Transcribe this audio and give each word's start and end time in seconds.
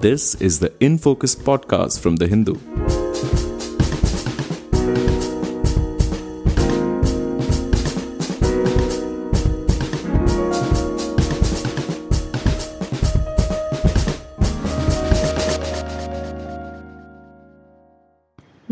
This 0.00 0.34
is 0.36 0.60
the 0.60 0.72
In 0.80 0.96
Focus 0.96 1.34
podcast 1.34 2.00
from 2.00 2.16
The 2.16 2.26
Hindu. 2.26 2.54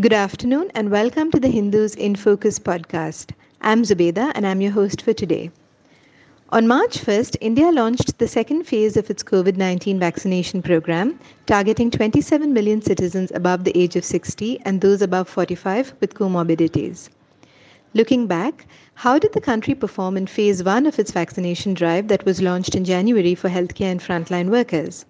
Good 0.01 0.13
afternoon 0.13 0.71
and 0.73 0.89
welcome 0.89 1.29
to 1.29 1.39
the 1.39 1.47
Hindu's 1.47 1.93
in 1.93 2.15
Focus 2.15 2.57
podcast. 2.57 3.33
I'm 3.61 3.83
Zubeda 3.83 4.31
and 4.33 4.47
I'm 4.47 4.61
your 4.61 4.71
host 4.71 5.03
for 5.03 5.13
today. 5.13 5.51
On 6.51 6.67
March 6.67 6.97
1st, 6.97 7.37
India 7.41 7.71
launched 7.71 8.17
the 8.17 8.27
second 8.27 8.63
phase 8.63 8.97
of 8.97 9.11
its 9.11 9.21
COVID 9.21 9.55
19 9.55 9.99
vaccination 9.99 10.63
program, 10.63 11.19
targeting 11.45 11.91
27 11.91 12.51
million 12.51 12.81
citizens 12.81 13.31
above 13.35 13.65
the 13.65 13.77
age 13.77 13.95
of 13.95 14.03
60 14.03 14.59
and 14.65 14.81
those 14.81 15.03
above 15.03 15.29
45 15.29 15.93
with 15.99 16.15
comorbidities. 16.15 17.09
Looking 17.93 18.25
back, 18.25 18.65
how 18.95 19.19
did 19.19 19.33
the 19.33 19.39
country 19.39 19.75
perform 19.75 20.17
in 20.17 20.25
phase 20.25 20.63
1 20.63 20.87
of 20.87 20.97
its 20.97 21.11
vaccination 21.11 21.75
drive 21.75 22.07
that 22.07 22.25
was 22.25 22.41
launched 22.41 22.73
in 22.73 22.83
January 22.83 23.35
for 23.35 23.49
healthcare 23.49 23.91
and 23.91 24.01
frontline 24.01 24.49
workers? 24.49 25.05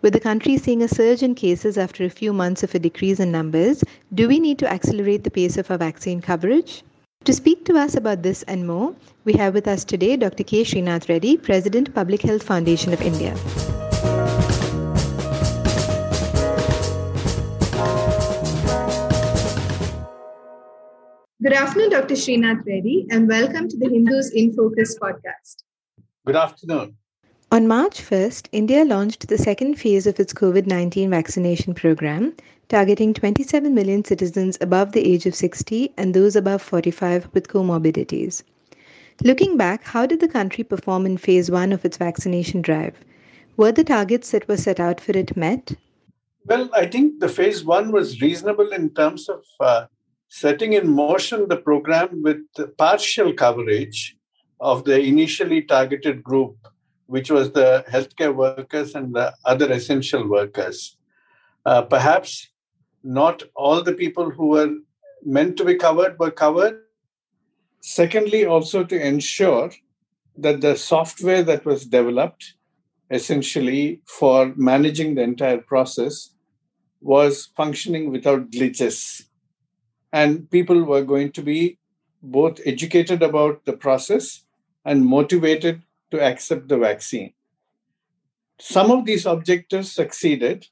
With 0.00 0.14
the 0.14 0.18
country 0.18 0.56
seeing 0.56 0.82
a 0.82 0.88
surge 0.88 1.22
in 1.22 1.34
cases 1.34 1.76
after 1.76 2.04
a 2.04 2.08
few 2.08 2.32
months 2.32 2.62
of 2.62 2.74
a 2.74 2.78
decrease 2.78 3.20
in 3.20 3.30
numbers, 3.30 3.84
do 4.14 4.28
we 4.28 4.40
need 4.40 4.58
to 4.60 4.72
accelerate 4.72 5.24
the 5.24 5.30
pace 5.30 5.58
of 5.58 5.70
our 5.70 5.76
vaccine 5.76 6.22
coverage? 6.22 6.82
To 7.24 7.32
speak 7.32 7.64
to 7.64 7.78
us 7.78 7.94
about 7.96 8.22
this 8.22 8.42
and 8.42 8.66
more, 8.66 8.94
we 9.24 9.32
have 9.32 9.54
with 9.54 9.66
us 9.66 9.82
today 9.82 10.14
Dr. 10.14 10.44
K. 10.44 10.62
Srinath 10.62 11.08
Reddy, 11.08 11.38
President, 11.38 11.94
Public 11.94 12.20
Health 12.20 12.42
Foundation 12.42 12.92
of 12.92 13.00
India. 13.00 13.32
Good 21.42 21.54
afternoon, 21.54 21.88
Dr. 21.88 22.14
Srinath 22.14 22.62
Reddy, 22.66 23.06
and 23.10 23.26
welcome 23.26 23.68
to 23.70 23.78
the 23.78 23.88
Hindu's 23.88 24.30
in 24.30 24.52
Focus 24.52 24.98
podcast. 24.98 25.62
Good 26.26 26.36
afternoon. 26.36 26.98
On 27.50 27.66
March 27.66 28.02
1st, 28.02 28.48
India 28.52 28.84
launched 28.84 29.28
the 29.28 29.38
second 29.38 29.76
phase 29.76 30.06
of 30.06 30.20
its 30.20 30.34
COVID 30.34 30.66
19 30.66 31.08
vaccination 31.08 31.72
program, 31.72 32.34
targeting 32.68 33.14
27 33.14 33.74
million 33.74 34.04
citizens 34.04 34.58
above 34.60 34.92
the 34.92 35.12
age 35.12 35.26
of 35.26 35.34
60 35.34 35.92
and 35.96 36.14
those 36.14 36.36
above 36.36 36.62
45 36.62 37.28
with 37.32 37.48
comorbidities. 37.48 38.42
Looking 39.22 39.56
back, 39.56 39.84
how 39.84 40.06
did 40.06 40.20
the 40.20 40.28
country 40.28 40.64
perform 40.64 41.06
in 41.06 41.16
phase 41.16 41.50
one 41.50 41.72
of 41.72 41.84
its 41.84 41.96
vaccination 41.96 42.62
drive? 42.62 42.94
Were 43.56 43.72
the 43.72 43.84
targets 43.84 44.30
that 44.32 44.48
were 44.48 44.56
set 44.56 44.80
out 44.80 45.00
for 45.00 45.12
it 45.12 45.36
met? 45.36 45.72
Well, 46.46 46.68
I 46.74 46.86
think 46.86 47.20
the 47.20 47.28
phase 47.28 47.64
one 47.64 47.92
was 47.92 48.20
reasonable 48.20 48.70
in 48.72 48.90
terms 48.90 49.28
of 49.28 49.44
uh, 49.60 49.86
setting 50.28 50.72
in 50.72 50.88
motion 50.88 51.48
the 51.48 51.56
program 51.56 52.22
with 52.22 52.42
partial 52.76 53.32
coverage 53.32 54.16
of 54.60 54.84
the 54.84 55.00
initially 55.00 55.62
targeted 55.62 56.22
group 56.22 56.56
which 57.06 57.30
was 57.30 57.52
the 57.52 57.84
healthcare 57.88 58.34
workers 58.34 58.94
and 58.94 59.14
the 59.14 59.34
other 59.44 59.70
essential 59.70 60.26
workers. 60.26 60.96
Uh, 61.64 61.82
perhaps 61.82 62.48
not 63.04 63.42
all 63.54 63.82
the 63.82 63.92
people 63.92 64.30
who 64.30 64.48
were 64.48 64.74
meant 65.24 65.56
to 65.58 65.64
be 65.64 65.76
covered 65.76 66.18
were 66.18 66.30
covered. 66.30 66.80
Secondly, 67.80 68.46
also 68.46 68.82
to 68.82 69.06
ensure 69.06 69.70
that 70.36 70.60
the 70.60 70.74
software 70.74 71.42
that 71.42 71.64
was 71.64 71.86
developed 71.86 72.54
essentially 73.10 74.00
for 74.06 74.52
managing 74.56 75.14
the 75.14 75.22
entire 75.22 75.58
process 75.58 76.30
was 77.00 77.50
functioning 77.54 78.10
without 78.10 78.50
glitches. 78.50 79.24
And 80.12 80.50
people 80.50 80.82
were 80.84 81.02
going 81.02 81.32
to 81.32 81.42
be 81.42 81.78
both 82.22 82.60
educated 82.64 83.22
about 83.22 83.64
the 83.66 83.74
process 83.74 84.44
and 84.84 85.04
motivated 85.04 85.82
to 86.10 86.20
accept 86.20 86.68
the 86.68 86.78
vaccine. 86.78 87.34
Some 88.58 88.90
of 88.90 89.04
these 89.04 89.26
objectives 89.26 89.92
succeeded, 89.92 90.66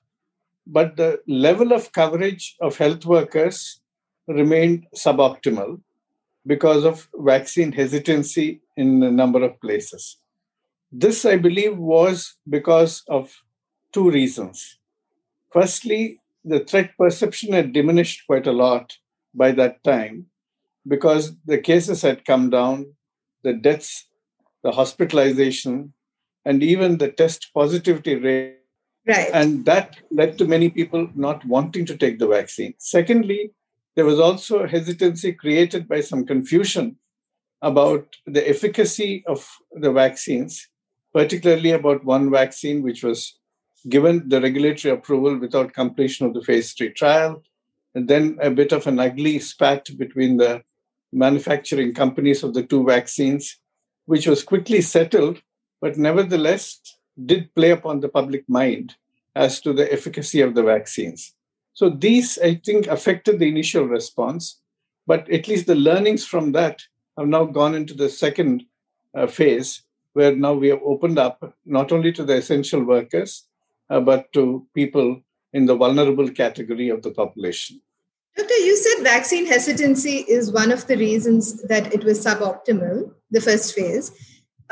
but 0.67 0.97
the 0.97 1.21
level 1.27 1.73
of 1.73 1.93
coverage 1.93 2.57
of 2.61 2.77
health 2.77 3.05
workers 3.05 3.81
remained 4.27 4.87
suboptimal 4.95 5.81
because 6.47 6.85
of 6.85 7.09
vaccine 7.15 7.73
hesitancy 7.73 8.61
in 8.77 9.03
a 9.03 9.11
number 9.11 9.43
of 9.43 9.61
places. 9.61 10.19
This, 10.91 11.25
I 11.25 11.37
believe, 11.37 11.77
was 11.77 12.37
because 12.49 13.03
of 13.09 13.33
two 13.93 14.11
reasons. 14.11 14.79
Firstly, 15.51 16.21
the 16.45 16.61
threat 16.61 16.91
perception 16.99 17.53
had 17.53 17.73
diminished 17.73 18.27
quite 18.27 18.47
a 18.47 18.53
lot 18.53 18.97
by 19.35 19.53
that 19.53 19.83
time 19.85 20.27
because 20.87 21.37
the 21.47 21.59
cases 21.59 22.03
had 22.03 22.25
come 22.25 22.51
down, 22.51 22.95
the 23.43 23.53
deaths 23.53 24.07
the 24.63 24.73
hospitalization, 24.73 25.93
and 26.45 26.63
even 26.63 26.99
the 26.99 27.11
test 27.11 27.51
positivity 27.55 28.15
rate. 28.17 28.59
Right. 29.07 29.31
And 29.33 29.65
that 29.65 29.97
led 30.11 30.39
to 30.39 30.47
many 30.47 30.71
people 30.71 31.09
not 31.15 31.45
wanting 31.45 31.87
to 31.87 31.97
take 31.97 32.19
the 32.19 32.29
vaccine. 32.29 32.75
Secondly, 32.79 33.51
there 33.97 34.05
was 34.05 34.21
also 34.21 34.67
hesitancy 34.67 35.33
created 35.33 35.89
by 35.89 36.01
some 36.01 36.25
confusion 36.25 36.97
about 37.63 38.07
the 38.27 38.49
efficacy 38.49 39.25
of 39.27 39.49
the 39.73 39.93
vaccines, 39.93 40.69
particularly 41.13 41.73
about 41.73 42.05
one 42.05 42.31
vaccine 42.31 42.83
which 42.83 43.03
was 43.03 43.39
given 43.89 44.29
the 44.29 44.41
regulatory 44.41 44.95
approval 44.95 45.37
without 45.39 45.75
completion 45.75 46.27
of 46.27 46.35
the 46.35 46.43
phase 46.43 46.73
three 46.73 46.91
trial, 46.91 47.43
and 47.95 48.09
then 48.09 48.39
a 48.41 48.51
bit 48.51 48.73
of 48.73 48.87
an 48.87 48.99
ugly 48.99 49.39
spat 49.39 49.89
between 49.99 50.37
the 50.37 50.63
manufacturing 51.13 51.93
companies 51.93 52.43
of 52.43 52.55
the 52.55 52.63
two 52.63 52.85
vaccines 52.85 53.59
which 54.07 54.27
was 54.27 54.43
quickly 54.43 54.81
settled, 54.81 55.41
but 55.81 55.99
nevertheless 55.99 56.81
did 57.27 57.55
play 57.55 57.71
upon 57.71 58.01
the 58.01 58.09
public 58.09 58.49
mind 58.49 58.97
as 59.35 59.61
to 59.61 59.73
the 59.73 59.91
efficacy 59.93 60.41
of 60.41 60.55
the 60.55 60.63
vaccines. 60.63 61.35
So 61.75 61.89
these, 61.89 62.39
I 62.39 62.57
think, 62.57 62.87
affected 62.87 63.39
the 63.39 63.49
initial 63.49 63.85
response, 63.85 64.61
but 65.07 65.31
at 65.31 65.49
least 65.49 65.67
the 65.67 65.75
learnings 65.75 66.27
from 66.27 66.53
that 66.53 66.83
have 67.17 67.29
now 67.29 67.45
gone 67.45 67.75
into 67.75 67.95
the 67.95 68.09
second 68.09 68.65
uh, 69.17 69.27
phase, 69.27 69.83
where 70.13 70.35
now 70.35 70.53
we 70.53 70.69
have 70.69 70.81
opened 70.85 71.19
up 71.19 71.55
not 71.65 71.93
only 71.93 72.13
to 72.13 72.25
the 72.25 72.37
essential 72.37 72.85
workers, 72.85 73.47
uh, 73.91 74.01
but 74.01 74.33
to 74.33 74.67
people 74.75 75.21
in 75.53 75.67
the 75.67 75.77
vulnerable 75.77 76.29
category 76.29 76.89
of 76.89 77.03
the 77.03 77.11
population. 77.11 77.81
Doctor, 78.37 78.57
you 78.59 78.77
said 78.77 79.05
vaccine 79.05 79.47
hesitancy 79.47 80.25
is 80.29 80.53
one 80.53 80.73
of 80.73 80.87
the 80.87 80.97
reasons 80.97 81.63
that 81.65 81.93
it 81.93 82.05
was 82.05 82.25
suboptimal, 82.25 83.13
the 83.31 83.41
first 83.41 83.75
phase. 83.75 84.11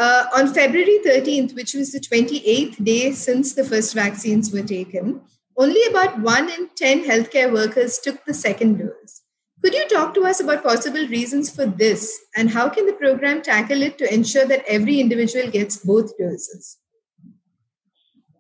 Uh, 0.00 0.24
on 0.34 0.54
February 0.54 0.98
13th, 1.04 1.54
which 1.54 1.74
was 1.74 1.92
the 1.92 2.00
28th 2.00 2.82
day 2.82 3.12
since 3.12 3.52
the 3.52 3.62
first 3.62 3.92
vaccines 3.92 4.50
were 4.50 4.62
taken, 4.62 5.20
only 5.58 5.82
about 5.90 6.18
1 6.20 6.48
in 6.48 6.70
10 6.74 7.04
healthcare 7.04 7.52
workers 7.52 7.98
took 7.98 8.24
the 8.24 8.32
second 8.32 8.78
dose. 8.78 9.20
Could 9.62 9.74
you 9.74 9.86
talk 9.88 10.14
to 10.14 10.24
us 10.24 10.40
about 10.40 10.62
possible 10.62 11.06
reasons 11.08 11.54
for 11.54 11.66
this 11.66 12.18
and 12.34 12.48
how 12.48 12.70
can 12.70 12.86
the 12.86 12.94
program 12.94 13.42
tackle 13.42 13.82
it 13.82 13.98
to 13.98 14.10
ensure 14.14 14.46
that 14.46 14.64
every 14.66 15.00
individual 15.00 15.50
gets 15.50 15.76
both 15.76 16.16
doses? 16.16 16.78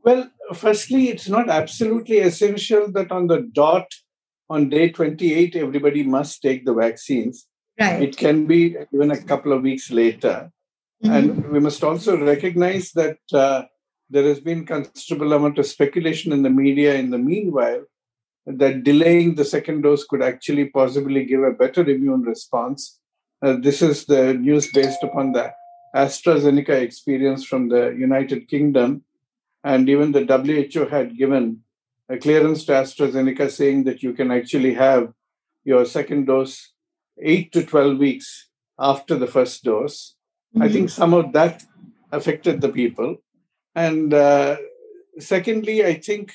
Well, 0.02 0.30
firstly, 0.54 1.10
it's 1.10 1.28
not 1.28 1.50
absolutely 1.50 2.20
essential 2.20 2.90
that 2.92 3.12
on 3.12 3.26
the 3.26 3.50
dot 3.52 3.86
on 4.48 4.70
day 4.70 4.88
28, 4.88 5.56
everybody 5.56 6.04
must 6.04 6.40
take 6.40 6.64
the 6.64 6.72
vaccines. 6.72 7.46
Right. 7.78 8.02
It 8.02 8.16
can 8.16 8.46
be 8.46 8.76
even 8.94 9.10
a 9.10 9.22
couple 9.22 9.52
of 9.52 9.60
weeks 9.60 9.90
later. 9.90 10.50
Mm-hmm. 11.04 11.14
And 11.14 11.50
we 11.50 11.60
must 11.60 11.82
also 11.82 12.22
recognize 12.22 12.92
that 12.92 13.18
uh, 13.32 13.62
there 14.10 14.24
has 14.24 14.40
been 14.40 14.66
considerable 14.66 15.32
amount 15.32 15.58
of 15.58 15.66
speculation 15.66 16.32
in 16.32 16.42
the 16.42 16.50
media 16.50 16.94
in 16.94 17.10
the 17.10 17.18
meanwhile 17.18 17.84
that 18.46 18.84
delaying 18.84 19.34
the 19.34 19.44
second 19.44 19.82
dose 19.82 20.04
could 20.04 20.22
actually 20.22 20.66
possibly 20.66 21.24
give 21.24 21.42
a 21.42 21.52
better 21.52 21.88
immune 21.88 22.22
response. 22.22 22.98
Uh, 23.42 23.56
this 23.60 23.80
is 23.82 24.04
the 24.06 24.34
news 24.34 24.70
based 24.72 25.02
upon 25.02 25.32
the 25.32 25.52
AstraZeneca 25.94 26.80
experience 26.80 27.44
from 27.44 27.68
the 27.68 27.94
United 27.96 28.48
Kingdom. 28.48 29.04
And 29.62 29.88
even 29.88 30.12
the 30.12 30.24
WHO 30.24 30.86
had 30.86 31.16
given 31.16 31.62
a 32.08 32.18
clearance 32.18 32.64
to 32.64 32.72
AstraZeneca 32.72 33.50
saying 33.50 33.84
that 33.84 34.02
you 34.02 34.12
can 34.12 34.30
actually 34.30 34.74
have 34.74 35.12
your 35.64 35.84
second 35.84 36.26
dose 36.26 36.72
8 37.22 37.52
to 37.52 37.64
12 37.64 37.98
weeks 37.98 38.48
after 38.78 39.16
the 39.16 39.26
first 39.26 39.62
dose. 39.62 40.14
Mm-hmm. 40.54 40.62
I 40.62 40.68
think 40.68 40.90
some 40.90 41.14
of 41.14 41.32
that 41.32 41.62
affected 42.12 42.60
the 42.60 42.68
people. 42.68 43.16
And 43.74 44.12
uh, 44.12 44.56
secondly, 45.18 45.84
I 45.84 45.94
think 45.94 46.32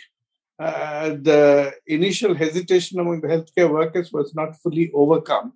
uh, 0.58 1.10
the 1.22 1.74
initial 1.88 2.34
hesitation 2.34 3.00
among 3.00 3.22
the 3.22 3.28
healthcare 3.28 3.70
workers 3.70 4.14
was 4.14 4.34
not 4.34 4.56
fully 4.62 4.90
overcome. 4.94 5.54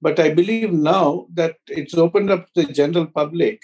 But 0.00 0.20
I 0.20 0.32
believe 0.34 0.72
now 0.72 1.26
that 1.34 1.56
it's 1.66 1.94
opened 1.94 2.30
up 2.30 2.46
to 2.52 2.62
the 2.62 2.72
general 2.72 3.06
public, 3.06 3.60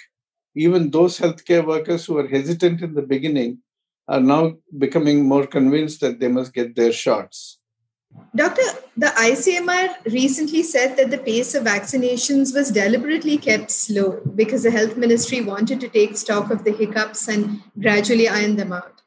even 0.56 0.90
those 0.90 1.18
healthcare 1.18 1.64
workers 1.64 2.04
who 2.04 2.14
were 2.14 2.26
hesitant 2.26 2.82
in 2.82 2.94
the 2.94 3.02
beginning 3.02 3.58
are 4.08 4.20
now 4.20 4.54
becoming 4.78 5.24
more 5.24 5.46
convinced 5.46 6.00
that 6.00 6.18
they 6.18 6.28
must 6.28 6.52
get 6.52 6.74
their 6.74 6.92
shots. 6.92 7.58
Doctor, 8.34 8.62
the 8.96 9.08
ICMR 9.08 10.12
recently 10.12 10.62
said 10.62 10.96
that 10.96 11.10
the 11.10 11.18
pace 11.18 11.54
of 11.54 11.64
vaccinations 11.64 12.54
was 12.54 12.70
deliberately 12.70 13.36
kept 13.36 13.70
slow 13.70 14.22
because 14.34 14.62
the 14.62 14.70
health 14.70 14.96
ministry 14.96 15.42
wanted 15.42 15.80
to 15.80 15.88
take 15.88 16.16
stock 16.16 16.50
of 16.50 16.64
the 16.64 16.72
hiccups 16.72 17.28
and 17.28 17.62
gradually 17.78 18.28
iron 18.28 18.56
them 18.56 18.72
out. 18.72 19.02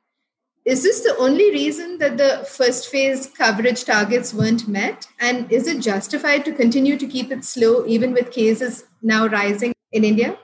Is 0.64 0.84
this 0.84 1.02
the 1.02 1.16
only 1.18 1.52
reason 1.52 1.98
that 2.00 2.18
the 2.18 2.48
first 2.50 2.90
phase 2.90 3.28
coverage 3.28 3.84
targets 3.84 4.34
weren't 4.34 4.68
met? 4.68 5.08
And 5.20 5.52
is 5.52 5.68
it 5.68 5.82
justified 5.82 6.46
to 6.46 6.52
continue 6.52 6.98
to 6.98 7.08
keep 7.08 7.32
it 7.32 7.44
slow 7.46 7.86
even 7.88 8.14
with 8.14 8.32
cases 8.32 8.86
now 9.02 9.28
rising 9.28 9.74
in 9.92 10.04
India? 10.04 10.38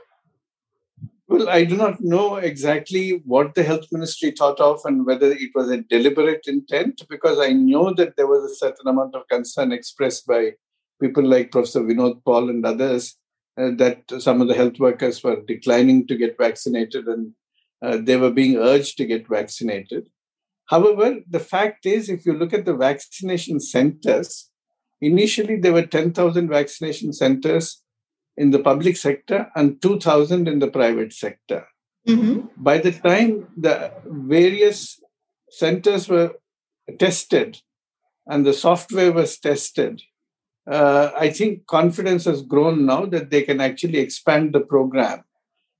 Well, 1.32 1.48
I 1.48 1.64
do 1.64 1.78
not 1.78 2.02
know 2.02 2.36
exactly 2.36 3.22
what 3.24 3.56
the 3.56 3.64
health 3.64 3.86
ministry 3.90 4.32
thought 4.32 4.60
of 4.60 4.82
and 4.84 5.06
whether 5.06 5.32
it 5.32 5.52
was 5.56 5.70
a 5.70 5.78
deliberate 5.78 6.46
intent, 6.46 7.04
because 7.10 7.40
I 7.40 7.54
know 7.54 7.94
that 7.94 8.18
there 8.18 8.28
was 8.28 8.44
a 8.44 8.56
certain 8.56 8.86
amount 8.86 9.16
of 9.16 9.30
concern 9.30 9.72
expressed 9.72 10.28
by 10.28 10.56
people 11.00 11.24
like 11.24 11.54
Professor 11.54 11.84
Vinod 11.84 12.22
Paul 12.26 12.50
and 12.50 12.66
others 12.66 13.16
uh, 13.58 13.70
that 13.78 14.04
some 14.20 14.42
of 14.42 14.50
the 14.50 14.56
health 14.56 14.78
workers 14.78 15.24
were 15.24 15.42
declining 15.48 16.06
to 16.08 16.18
get 16.18 16.38
vaccinated 16.38 17.08
and 17.08 17.32
uh, 17.82 17.96
they 17.96 18.18
were 18.18 18.32
being 18.32 18.58
urged 18.58 18.98
to 18.98 19.06
get 19.06 19.26
vaccinated. 19.30 20.10
However, 20.66 21.22
the 21.30 21.40
fact 21.40 21.86
is, 21.86 22.10
if 22.10 22.26
you 22.26 22.34
look 22.34 22.52
at 22.52 22.66
the 22.66 22.76
vaccination 22.76 23.62
centers, 23.62 24.50
initially 25.00 25.56
there 25.56 25.72
were 25.72 25.86
10,000 25.86 26.50
vaccination 26.50 27.14
centers 27.14 27.82
in 28.38 28.52
the 28.52 28.60
public 28.60 28.98
sector 28.98 29.52
and 29.56 29.82
2000 29.82 30.48
in 30.48 30.60
the 30.60 30.68
private 30.68 31.14
sector. 31.14 31.68
Mm-hmm. 32.08 32.48
By 32.58 32.80
the 32.80 32.92
time 32.92 33.48
the 33.56 33.92
various 34.06 35.00
centers 35.50 36.08
were 36.10 36.36
tested 36.98 37.62
and 38.26 38.46
the 38.46 38.54
software 38.54 39.12
was 39.12 39.38
tested, 39.38 40.02
uh, 40.70 41.12
I 41.18 41.30
think 41.30 41.68
confidence 41.68 42.26
has 42.26 42.42
grown 42.42 42.86
now 42.86 43.06
that 43.06 43.30
they 43.30 43.44
can 43.44 43.62
actually 43.62 44.00
expand 44.00 44.54
the 44.54 44.62
program. 44.62 45.24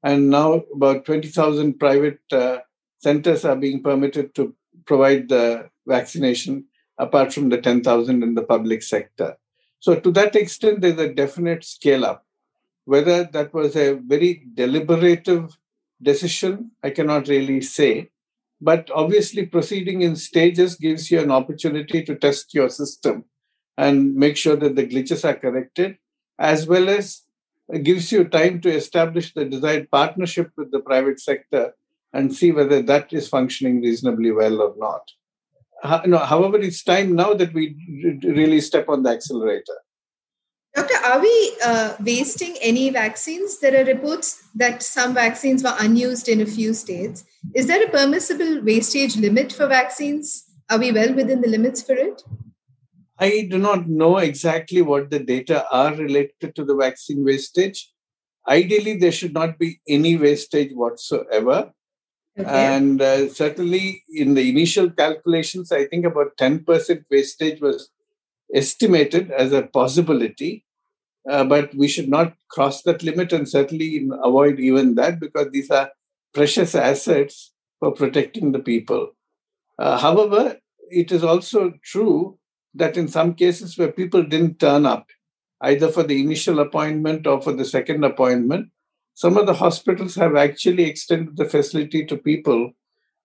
And 0.04 0.30
now 0.30 0.64
about 0.74 1.06
20,000 1.06 1.80
private 1.80 2.20
uh, 2.32 2.60
centers 3.00 3.46
are 3.46 3.56
being 3.56 3.84
permitted 3.84 4.34
to 4.36 4.56
provide 4.86 5.30
the 5.30 5.70
vaccination 5.88 6.66
apart 6.98 7.34
from 7.34 7.50
the 7.50 7.60
10,000 7.60 8.24
in 8.24 8.36
the 8.36 8.44
public 8.44 8.84
sector. 8.84 9.38
So, 9.80 9.96
to 9.96 10.12
that 10.12 10.36
extent, 10.36 10.82
there's 10.82 11.00
a 11.00 11.14
definite 11.14 11.64
scale 11.64 12.06
up. 12.06 12.26
Whether 12.86 13.26
that 13.26 13.54
was 13.54 13.76
a 13.76 13.94
very 13.94 14.44
deliberative 14.54 15.58
decision, 16.02 16.72
I 16.84 16.90
cannot 16.90 17.28
really 17.28 17.62
say. 17.62 18.10
But 18.60 18.90
obviously, 18.94 19.46
proceeding 19.46 20.02
in 20.02 20.16
stages 20.16 20.76
gives 20.76 21.10
you 21.10 21.20
an 21.20 21.32
opportunity 21.32 22.04
to 22.04 22.16
test 22.16 22.54
your 22.54 22.70
system 22.70 23.26
and 23.78 24.16
make 24.16 24.38
sure 24.38 24.56
that 24.56 24.76
the 24.76 24.86
glitches 24.86 25.26
are 25.28 25.36
corrected, 25.36 25.98
as 26.38 26.68
well 26.68 26.90
as 26.90 27.24
gives 27.84 28.12
you 28.12 28.26
time 28.26 28.60
to 28.62 28.70
establish 28.70 29.34
the 29.34 29.46
desired 29.46 29.90
partnership 29.90 30.52
with 30.58 30.72
the 30.72 30.80
private 30.80 31.20
sector 31.20 31.74
and 32.14 32.36
see 32.36 32.52
whether 32.52 32.82
that 32.82 33.14
is 33.14 33.30
functioning 33.30 33.82
reasonably 33.82 34.32
well 34.32 34.62
or 34.62 34.76
not. 34.78 35.10
However, 35.84 36.60
it's 36.60 36.84
time 36.84 37.16
now 37.16 37.34
that 37.34 37.54
we 37.54 38.20
really 38.24 38.62
step 38.62 38.90
on 38.90 39.04
the 39.04 39.12
accelerator. 39.12 39.78
Doctor, 40.74 40.96
are 41.06 41.20
we 41.20 41.58
uh, 41.66 41.96
wasting 42.00 42.56
any 42.62 42.90
vaccines? 42.92 43.60
There 43.60 43.82
are 43.82 43.86
reports 43.86 44.42
that 44.56 44.82
some 44.82 45.14
vaccines 45.14 45.64
were 45.64 45.76
unused 45.80 46.30
in 46.30 46.40
a 46.40 46.46
few 46.46 46.74
states. 46.74 47.26
Is 47.54 47.68
there 47.68 47.84
a 47.84 47.90
permissible 47.90 48.62
wastage 48.62 49.18
limit 49.18 49.52
for 49.52 49.68
vaccines? 49.68 50.46
Are 50.70 50.80
we 50.80 50.94
well 50.94 51.14
within 51.14 51.42
the 51.42 51.50
limits 51.50 51.82
for 51.84 51.94
it? 51.94 52.24
I 53.20 53.48
do 53.52 53.58
not 53.58 53.88
know 53.88 54.18
exactly 54.18 54.82
what 54.82 55.12
the 55.12 55.20
data 55.20 55.66
are 55.72 55.94
related 55.94 56.56
to 56.56 56.64
the 56.64 56.76
vaccine 56.76 57.24
wastage. 57.26 57.92
Ideally, 58.48 58.98
there 58.98 59.12
should 59.12 59.34
not 59.34 59.60
be 59.60 59.80
any 59.88 60.18
wastage 60.18 60.72
whatsoever. 60.74 61.72
Okay. 62.40 62.50
And 62.50 63.02
uh, 63.02 63.28
certainly 63.30 64.04
in 64.10 64.36
the 64.36 64.50
initial 64.50 64.90
calculations, 64.90 65.72
I 65.72 65.86
think 65.86 66.06
about 66.06 66.38
10% 66.38 67.04
wastage 67.12 67.60
was 67.60 67.90
estimated 68.54 69.32
as 69.32 69.52
a 69.52 69.64
possibility, 69.64 70.66
uh, 71.30 71.44
but 71.44 71.74
we 71.76 71.88
should 71.88 72.10
not 72.10 72.34
cross 72.50 72.82
that 72.84 73.04
limit 73.04 73.32
and 73.32 73.48
certainly 73.48 74.08
avoid 74.24 74.60
even 74.60 74.96
that 74.96 75.20
because 75.20 75.48
these 75.52 75.70
are 75.70 75.92
precious 76.34 76.76
assets 76.76 77.54
for 77.80 77.92
protecting 77.92 78.52
the 78.52 78.60
people. 78.60 79.12
Uh, 79.78 79.98
however, 79.98 80.58
it 80.90 81.12
is 81.12 81.24
also 81.24 81.74
true 81.84 82.38
that 82.74 82.98
in 82.98 83.08
some 83.08 83.34
cases 83.34 83.78
where 83.78 83.92
people 83.92 84.24
didn't 84.24 84.60
turn 84.60 84.86
up, 84.86 85.08
either 85.62 85.90
for 85.90 86.04
the 86.04 86.22
initial 86.22 86.60
appointment 86.60 87.28
or 87.28 87.42
for 87.42 87.54
the 87.54 87.66
second 87.66 88.04
appointment, 88.04 88.70
some 89.14 89.38
of 89.38 89.46
the 89.46 89.54
hospitals 89.54 90.16
have 90.16 90.36
actually 90.36 90.84
extended 90.84 91.38
the 91.38 91.46
facility 91.46 92.06
to 92.06 92.18
people 92.18 92.72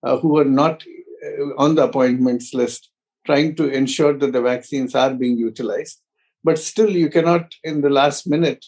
uh, 0.03 0.17
who 0.17 0.29
were 0.29 0.45
not 0.45 0.83
uh, 1.25 1.55
on 1.57 1.75
the 1.75 1.83
appointments 1.83 2.53
list 2.53 2.89
trying 3.27 3.53
to 3.59 3.65
ensure 3.81 4.13
that 4.17 4.33
the 4.33 4.41
vaccines 4.53 4.95
are 4.95 5.13
being 5.13 5.37
utilized. 5.37 5.97
But 6.43 6.57
still, 6.57 6.89
you 6.89 7.09
cannot, 7.09 7.45
in 7.63 7.81
the 7.81 7.93
last 8.01 8.27
minute, 8.35 8.63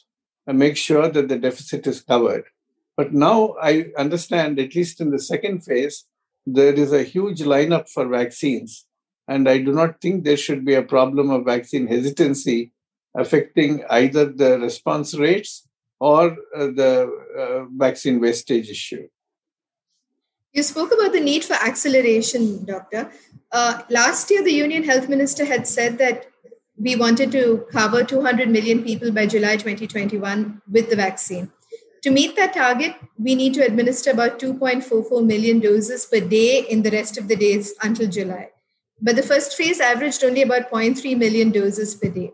uh, 0.48 0.54
make 0.54 0.78
sure 0.78 1.08
that 1.10 1.28
the 1.30 1.40
deficit 1.48 1.88
is 1.88 2.02
covered. 2.02 2.46
But 2.98 3.14
now 3.14 3.56
I 3.62 3.74
understand, 3.98 4.60
at 4.60 4.76
least 4.76 5.00
in 5.00 5.10
the 5.12 5.24
second 5.34 5.58
phase, 5.68 5.98
there 6.46 6.74
is 6.74 6.92
a 6.92 7.10
huge 7.16 7.42
lineup 7.56 7.88
for 7.90 8.06
vaccines. 8.08 8.86
And 9.28 9.48
I 9.48 9.58
do 9.60 9.72
not 9.72 10.02
think 10.02 10.16
there 10.24 10.44
should 10.46 10.66
be 10.66 10.74
a 10.74 10.90
problem 10.96 11.30
of 11.32 11.46
vaccine 11.46 11.88
hesitancy 11.88 12.74
affecting 13.16 13.84
either 13.90 14.26
the 14.26 14.60
response 14.60 15.18
rates 15.18 15.68
or 16.00 16.24
uh, 16.56 16.68
the 16.80 16.94
uh, 17.38 17.66
vaccine 17.86 18.20
wastage 18.20 18.70
issue. 18.70 19.08
You 20.54 20.64
spoke 20.64 20.92
about 20.92 21.14
the 21.14 21.20
need 21.20 21.46
for 21.46 21.54
acceleration, 21.54 22.66
Doctor. 22.66 23.12
Uh, 23.52 23.82
last 23.90 24.30
year, 24.32 24.44
the 24.44 24.52
Union 24.52 24.84
Health 24.84 25.08
Minister 25.08 25.46
had 25.46 25.68
said 25.68 25.98
that 26.00 26.26
we 26.78 26.96
wanted 26.96 27.32
to 27.34 27.66
cover 27.72 28.04
200 28.04 28.50
million 28.50 28.84
people 28.84 29.12
by 29.12 29.26
July 29.28 29.58
2021 29.58 30.62
with 30.72 30.90
the 30.90 30.96
vaccine. 30.96 31.52
To 32.04 32.12
meet 32.12 32.36
that 32.38 32.54
target, 32.54 32.96
we 33.18 33.36
need 33.36 33.54
to 33.56 33.66
administer 33.66 34.12
about 34.12 34.40
2.44 34.40 35.26
million 35.26 35.60
doses 35.60 36.06
per 36.06 36.22
day 36.22 36.66
in 36.70 36.82
the 36.82 36.92
rest 36.92 37.18
of 37.18 37.28
the 37.28 37.36
days 37.36 37.74
until 37.84 38.10
July. 38.10 38.50
But 39.02 39.18
the 39.18 39.24
first 39.24 39.56
phase 39.56 39.80
averaged 39.80 40.24
only 40.24 40.42
about 40.42 40.72
0.3 40.72 41.18
million 41.18 41.52
doses 41.52 41.96
per 41.96 42.10
day. 42.10 42.32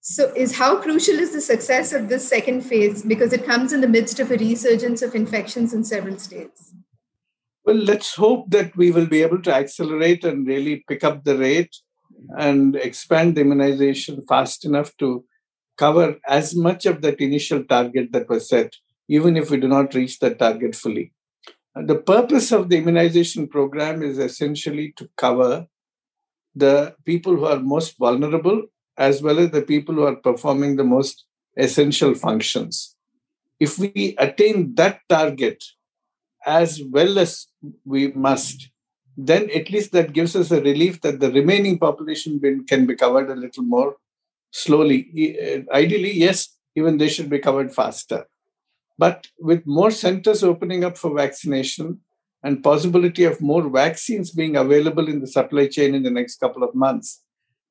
So, 0.00 0.32
is 0.34 0.56
how 0.56 0.80
crucial 0.80 1.20
is 1.20 1.32
the 1.32 1.40
success 1.40 1.92
of 1.92 2.08
this 2.08 2.26
second 2.26 2.62
phase 2.62 3.02
because 3.02 3.32
it 3.32 3.46
comes 3.46 3.72
in 3.72 3.80
the 3.80 3.88
midst 3.88 4.18
of 4.18 4.32
a 4.32 4.36
resurgence 4.36 5.00
of 5.00 5.14
infections 5.14 5.72
in 5.72 5.84
several 5.84 6.18
states? 6.18 6.72
Well, 7.64 7.76
let's 7.76 8.16
hope 8.16 8.50
that 8.50 8.76
we 8.76 8.90
will 8.90 9.06
be 9.06 9.22
able 9.22 9.40
to 9.42 9.54
accelerate 9.54 10.24
and 10.24 10.46
really 10.46 10.84
pick 10.88 11.04
up 11.04 11.22
the 11.22 11.38
rate 11.38 11.74
and 12.36 12.74
expand 12.74 13.36
the 13.36 13.42
immunization 13.42 14.22
fast 14.26 14.64
enough 14.64 14.96
to 14.96 15.24
cover 15.76 16.16
as 16.26 16.56
much 16.56 16.86
of 16.86 17.02
that 17.02 17.20
initial 17.20 17.62
target 17.64 18.12
that 18.12 18.28
was 18.28 18.48
set, 18.48 18.74
even 19.08 19.36
if 19.36 19.50
we 19.50 19.58
do 19.58 19.68
not 19.68 19.94
reach 19.94 20.18
that 20.18 20.38
target 20.40 20.74
fully. 20.74 21.12
The 21.74 21.96
purpose 21.96 22.52
of 22.52 22.68
the 22.68 22.78
immunization 22.78 23.48
program 23.48 24.02
is 24.02 24.18
essentially 24.18 24.92
to 24.96 25.08
cover 25.16 25.66
the 26.54 26.94
people 27.04 27.36
who 27.36 27.46
are 27.46 27.60
most 27.60 27.96
vulnerable 27.96 28.64
as 28.98 29.22
well 29.22 29.38
as 29.38 29.52
the 29.52 29.62
people 29.62 29.94
who 29.94 30.02
are 30.02 30.16
performing 30.16 30.76
the 30.76 30.84
most 30.84 31.24
essential 31.56 32.14
functions. 32.14 32.96
If 33.58 33.78
we 33.78 34.16
attain 34.18 34.74
that 34.74 35.00
target 35.08 35.64
as 36.46 36.82
well 36.90 37.18
as 37.18 37.48
we 37.84 38.08
must, 38.12 38.70
then 39.16 39.50
at 39.50 39.70
least 39.70 39.92
that 39.92 40.12
gives 40.12 40.34
us 40.34 40.50
a 40.50 40.60
relief 40.60 41.00
that 41.02 41.20
the 41.20 41.30
remaining 41.30 41.78
population 41.78 42.40
can 42.66 42.86
be 42.86 42.94
covered 42.94 43.30
a 43.30 43.36
little 43.36 43.64
more 43.64 43.96
slowly. 44.50 45.00
Uh, 45.14 45.74
ideally, 45.74 46.12
yes, 46.12 46.56
even 46.74 46.98
they 46.98 47.08
should 47.08 47.30
be 47.30 47.38
covered 47.38 47.74
faster. 47.74 48.26
But 48.98 49.28
with 49.38 49.66
more 49.66 49.90
centers 49.90 50.42
opening 50.42 50.84
up 50.84 50.96
for 50.96 51.14
vaccination 51.14 52.00
and 52.42 52.62
possibility 52.62 53.24
of 53.24 53.40
more 53.40 53.68
vaccines 53.68 54.30
being 54.30 54.56
available 54.56 55.08
in 55.08 55.20
the 55.20 55.26
supply 55.26 55.68
chain 55.68 55.94
in 55.94 56.02
the 56.02 56.10
next 56.10 56.40
couple 56.40 56.62
of 56.62 56.74
months, 56.74 57.22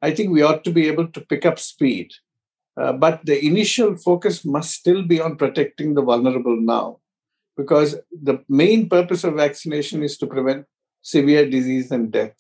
I 0.01 0.11
think 0.11 0.31
we 0.31 0.41
ought 0.41 0.63
to 0.63 0.71
be 0.71 0.87
able 0.87 1.07
to 1.07 1.21
pick 1.21 1.45
up 1.45 1.59
speed. 1.59 2.11
Uh, 2.79 2.93
but 2.93 3.25
the 3.25 3.45
initial 3.45 3.95
focus 3.95 4.45
must 4.45 4.71
still 4.71 5.03
be 5.03 5.19
on 5.19 5.35
protecting 5.35 5.93
the 5.93 6.01
vulnerable 6.01 6.59
now, 6.59 7.00
because 7.61 7.95
the 8.29 8.43
main 8.49 8.89
purpose 8.89 9.23
of 9.23 9.35
vaccination 9.35 10.03
is 10.03 10.17
to 10.17 10.27
prevent 10.27 10.65
severe 11.01 11.49
disease 11.49 11.91
and 11.91 12.11
death. 12.11 12.35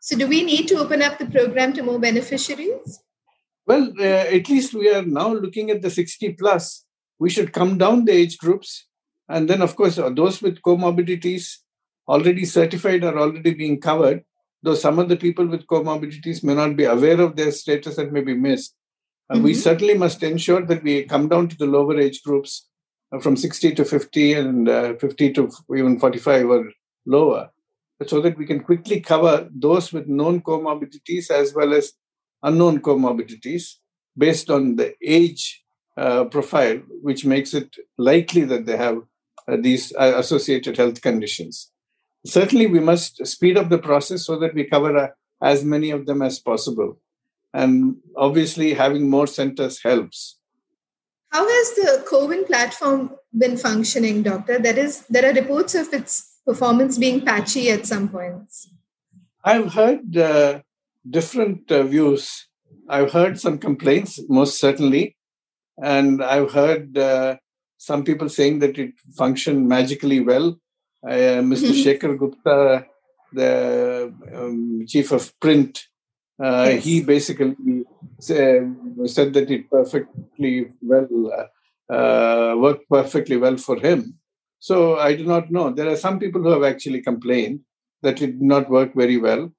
So, 0.00 0.16
do 0.16 0.26
we 0.26 0.42
need 0.44 0.68
to 0.68 0.78
open 0.78 1.02
up 1.02 1.18
the 1.18 1.26
program 1.26 1.72
to 1.74 1.82
more 1.82 1.98
beneficiaries? 1.98 3.00
Well, 3.66 3.92
uh, 3.98 4.24
at 4.38 4.48
least 4.48 4.74
we 4.74 4.88
are 4.94 5.02
now 5.02 5.32
looking 5.32 5.70
at 5.70 5.82
the 5.82 5.90
60 5.90 6.34
plus. 6.34 6.84
We 7.18 7.30
should 7.30 7.52
come 7.52 7.76
down 7.78 8.04
the 8.04 8.12
age 8.12 8.38
groups. 8.38 8.86
And 9.28 9.50
then, 9.50 9.62
of 9.62 9.74
course, 9.74 9.98
uh, 9.98 10.10
those 10.10 10.40
with 10.40 10.62
comorbidities 10.62 11.56
already 12.08 12.44
certified 12.44 13.02
are 13.02 13.18
already 13.18 13.52
being 13.54 13.80
covered, 13.80 14.24
though 14.62 14.76
some 14.76 15.00
of 15.00 15.08
the 15.08 15.16
people 15.16 15.46
with 15.46 15.66
comorbidities 15.66 16.44
may 16.44 16.54
not 16.54 16.76
be 16.76 16.84
aware 16.84 17.20
of 17.20 17.34
their 17.34 17.50
status 17.50 17.98
and 17.98 18.12
may 18.12 18.20
be 18.20 18.34
missed. 18.34 18.76
Uh, 19.28 19.40
We 19.40 19.54
certainly 19.54 19.94
must 19.94 20.22
ensure 20.22 20.64
that 20.66 20.84
we 20.84 21.02
come 21.14 21.28
down 21.28 21.48
to 21.48 21.56
the 21.56 21.66
lower 21.66 21.98
age 21.98 22.22
groups 22.22 22.68
from 23.20 23.36
60 23.36 23.74
to 23.74 23.84
50 23.84 24.32
and 24.34 24.68
uh, 24.68 24.94
50 24.94 25.32
to 25.34 25.50
even 25.76 25.98
45 25.98 26.46
or 26.48 26.72
lower, 27.06 27.50
so 28.06 28.20
that 28.20 28.36
we 28.36 28.46
can 28.46 28.60
quickly 28.60 29.00
cover 29.00 29.48
those 29.50 29.92
with 29.92 30.06
known 30.06 30.40
comorbidities 30.40 31.30
as 31.30 31.54
well 31.54 31.72
as 31.72 31.92
unknown 32.42 32.80
comorbidities 32.80 33.76
based 34.16 34.50
on 34.50 34.76
the 34.76 34.94
age 35.02 35.64
uh, 35.96 36.24
profile, 36.24 36.78
which 37.02 37.24
makes 37.24 37.54
it 37.54 37.74
likely 37.98 38.42
that 38.42 38.66
they 38.66 38.76
have 38.76 39.02
uh, 39.48 39.56
these 39.60 39.94
uh, 39.96 40.14
associated 40.16 40.76
health 40.76 41.00
conditions. 41.00 41.70
Certainly, 42.24 42.66
we 42.66 42.80
must 42.80 43.24
speed 43.26 43.56
up 43.56 43.68
the 43.68 43.78
process 43.78 44.26
so 44.26 44.38
that 44.38 44.54
we 44.54 44.64
cover 44.64 44.96
uh, 44.96 45.08
as 45.42 45.64
many 45.64 45.90
of 45.90 46.06
them 46.06 46.22
as 46.22 46.38
possible. 46.38 46.98
And 47.54 47.96
obviously, 48.16 48.74
having 48.74 49.08
more 49.08 49.26
centers 49.26 49.82
helps. 49.82 50.35
How 51.30 51.46
has 51.46 51.74
the 51.74 52.04
CoWIN 52.10 52.46
platform 52.46 53.16
been 53.36 53.56
functioning, 53.56 54.22
Doctor? 54.22 54.58
There 54.58 54.78
is 54.78 55.04
there 55.08 55.28
are 55.28 55.34
reports 55.34 55.74
of 55.74 55.92
its 55.92 56.38
performance 56.46 56.98
being 56.98 57.24
patchy 57.24 57.70
at 57.70 57.86
some 57.86 58.08
points. 58.08 58.68
I've 59.44 59.72
heard 59.74 60.16
uh, 60.16 60.60
different 61.08 61.70
uh, 61.70 61.82
views. 61.82 62.46
I've 62.88 63.12
heard 63.12 63.38
some 63.40 63.58
complaints, 63.58 64.20
most 64.28 64.60
certainly, 64.60 65.16
and 65.82 66.22
I've 66.22 66.52
heard 66.52 66.96
uh, 66.96 67.36
some 67.78 68.04
people 68.04 68.28
saying 68.28 68.60
that 68.60 68.78
it 68.78 68.94
functioned 69.16 69.68
magically 69.68 70.20
well. 70.20 70.58
Uh, 71.06 71.42
Mr. 71.42 71.72
Shekhar 71.72 72.16
Gupta, 72.18 72.86
the 73.32 74.12
um, 74.34 74.84
chief 74.86 75.12
of 75.12 75.38
print, 75.40 75.84
uh, 76.42 76.70
Yes. 76.70 76.84
he 76.84 77.02
basically 77.02 77.56
said, 78.18 79.32
that 79.34 79.50
it 79.50 79.70
perfectly 79.70 80.68
well 80.80 81.08
uh, 81.90 82.54
worked 82.56 82.88
perfectly 82.88 83.36
well 83.36 83.56
for 83.56 83.78
him. 83.78 84.18
So 84.58 84.98
I 84.98 85.14
do 85.14 85.24
not 85.24 85.50
know. 85.50 85.70
There 85.70 85.88
are 85.88 85.96
some 85.96 86.18
people 86.18 86.42
who 86.42 86.48
have 86.50 86.64
actually 86.64 87.02
complained 87.02 87.60
that 88.02 88.22
it 88.22 88.38
did 88.38 88.42
not 88.42 88.70
work 88.70 88.94
very 88.94 89.18
well. 89.18 89.52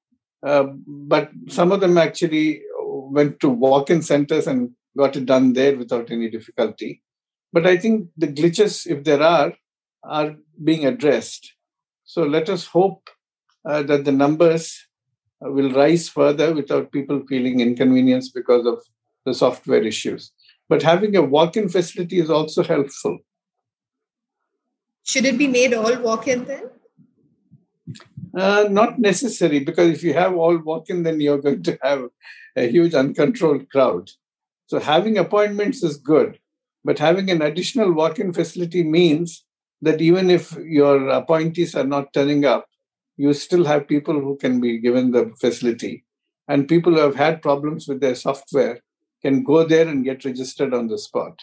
Uh, 0.45 0.65
but 0.87 1.29
some 1.49 1.71
of 1.71 1.79
them 1.79 1.97
actually 1.97 2.61
went 2.79 3.39
to 3.39 3.49
walk-in 3.49 4.01
centers 4.01 4.47
and 4.47 4.71
got 4.97 5.15
it 5.15 5.25
done 5.25 5.53
there 5.53 5.77
without 5.77 6.11
any 6.11 6.29
difficulty. 6.29 7.01
But 7.53 7.65
I 7.65 7.77
think 7.77 8.09
the 8.17 8.27
glitches, 8.27 8.85
if 8.85 9.03
there 9.03 9.21
are, 9.21 9.53
are 10.03 10.35
being 10.63 10.85
addressed. 10.85 11.53
So 12.03 12.23
let 12.23 12.49
us 12.49 12.67
hope 12.67 13.09
uh, 13.67 13.83
that 13.83 14.05
the 14.05 14.11
numbers 14.11 14.86
will 15.41 15.71
rise 15.71 16.09
further 16.09 16.53
without 16.53 16.91
people 16.91 17.23
feeling 17.27 17.59
inconvenience 17.59 18.29
because 18.29 18.65
of 18.65 18.81
the 19.25 19.33
software 19.33 19.83
issues. 19.83 20.31
But 20.69 20.81
having 20.81 21.15
a 21.15 21.21
walk-in 21.21 21.69
facility 21.69 22.19
is 22.19 22.29
also 22.29 22.63
helpful. 22.63 23.19
Should 25.03 25.25
it 25.25 25.37
be 25.37 25.47
made 25.47 25.73
all 25.73 25.97
walk-in 26.01 26.45
then? 26.45 26.69
Uh, 28.37 28.67
not 28.69 28.99
necessary, 28.99 29.59
because 29.59 29.89
if 29.89 30.03
you 30.03 30.13
have 30.13 30.35
all 30.35 30.57
walk-in, 30.57 31.03
then 31.03 31.21
you're 31.21 31.41
going 31.41 31.63
to 31.63 31.77
have 31.81 32.07
a 32.55 32.67
huge 32.67 32.93
uncontrolled 32.93 33.69
crowd. 33.69 34.11
So 34.67 34.79
having 34.79 35.17
appointments 35.17 35.81
is 35.83 35.97
good, 35.97 36.39
but 36.83 36.99
having 36.99 37.31
an 37.31 37.41
additional 37.41 37.93
walk-in 37.93 38.33
facility 38.33 38.83
means 38.83 39.45
that 39.81 40.01
even 40.01 40.29
if 40.29 40.55
your 40.57 41.07
appointees 41.09 41.73
are 41.75 41.85
not 41.85 42.11
turning 42.13 42.43
up, 42.43 42.67
you 43.17 43.33
still 43.33 43.65
have 43.65 43.87
people 43.87 44.19
who 44.19 44.37
can 44.37 44.61
be 44.61 44.77
given 44.77 45.11
the 45.11 45.33
facility. 45.39 46.05
And 46.47 46.67
people 46.67 46.93
who 46.93 46.99
have 46.99 47.15
had 47.15 47.41
problems 47.41 47.87
with 47.87 47.99
their 47.99 48.15
software 48.15 48.79
can 49.21 49.43
go 49.43 49.65
there 49.65 49.87
and 49.87 50.05
get 50.05 50.23
registered 50.23 50.73
on 50.73 50.87
the 50.87 50.97
spot. 50.97 51.39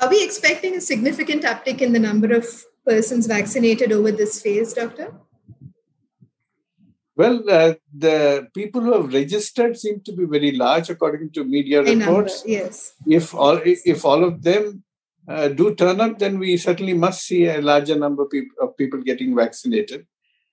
Are 0.00 0.08
we 0.08 0.24
expecting 0.24 0.76
a 0.76 0.80
significant 0.80 1.42
uptick 1.42 1.80
in 1.82 1.92
the 1.92 1.98
number 1.98 2.32
of 2.34 2.46
persons 2.86 3.26
vaccinated 3.26 3.92
over 3.92 4.10
this 4.12 4.40
phase, 4.40 4.72
Doctor? 4.72 5.12
Well, 7.16 7.42
uh, 7.50 7.74
the 7.94 8.48
people 8.54 8.80
who 8.80 8.94
have 8.94 9.12
registered 9.12 9.76
seem 9.76 10.00
to 10.06 10.12
be 10.12 10.24
very 10.24 10.52
large, 10.52 10.88
according 10.88 11.32
to 11.32 11.44
media 11.44 11.82
A 11.82 11.94
number, 11.94 12.06
reports. 12.06 12.44
yes. 12.46 12.94
If 13.06 13.34
all 13.34 13.60
if 13.64 14.06
all 14.06 14.24
of 14.24 14.42
them 14.42 14.84
uh, 15.28 15.48
do 15.48 15.74
turn 15.74 16.00
up, 16.00 16.18
then 16.18 16.38
we 16.38 16.56
certainly 16.56 16.94
must 16.94 17.26
see 17.26 17.44
a 17.46 17.60
larger 17.60 17.96
number 17.96 18.22
of 18.22 18.30
people, 18.30 18.56
of 18.62 18.76
people 18.78 19.02
getting 19.02 19.36
vaccinated. 19.36 20.06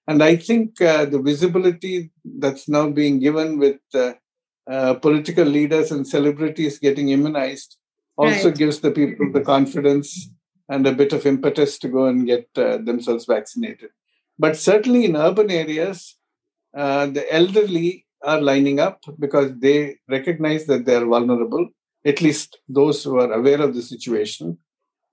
And 0.08 0.24
I 0.24 0.36
think 0.38 0.82
uh, 0.82 1.06
the 1.06 1.22
visibility 1.22 2.12
that's 2.24 2.70
now 2.70 2.90
being 2.90 3.20
given 3.20 3.58
with 3.60 3.80
uh, 3.94 4.14
uh, 4.70 4.94
political 4.96 5.46
leaders 5.46 5.92
and 5.92 6.08
celebrities 6.08 6.80
getting 6.80 7.10
immunized 7.10 7.78
also 8.18 8.50
Right. 8.50 8.58
gives 8.58 8.80
the 8.80 8.92
people 8.92 9.32
the 9.32 9.42
confidence 9.42 10.30
and 10.70 10.86
a 10.88 10.92
bit 10.92 11.14
of 11.14 11.26
impetus 11.26 11.78
to 11.80 11.88
go 11.88 12.06
and 12.08 12.26
get 12.26 12.48
uh, 12.58 12.78
themselves 12.78 13.26
vaccinated. 13.26 13.90
But 14.40 14.58
certainly 14.58 15.06
in 15.06 15.16
urban 15.16 15.50
areas, 15.52 16.18
uh, 16.76 17.06
the 17.08 17.32
elderly 17.34 18.06
are 18.24 18.42
lining 18.42 18.80
up 18.80 19.00
because 19.20 19.52
they 19.60 19.98
recognize 20.10 20.66
that 20.66 20.86
they 20.86 20.96
are 20.96 21.06
vulnerable, 21.06 21.70
at 22.06 22.22
least 22.22 22.60
those 22.68 23.04
who 23.04 23.18
are 23.20 23.32
aware 23.32 23.62
of 23.62 23.74
the 23.76 23.82
situation. 23.82 24.58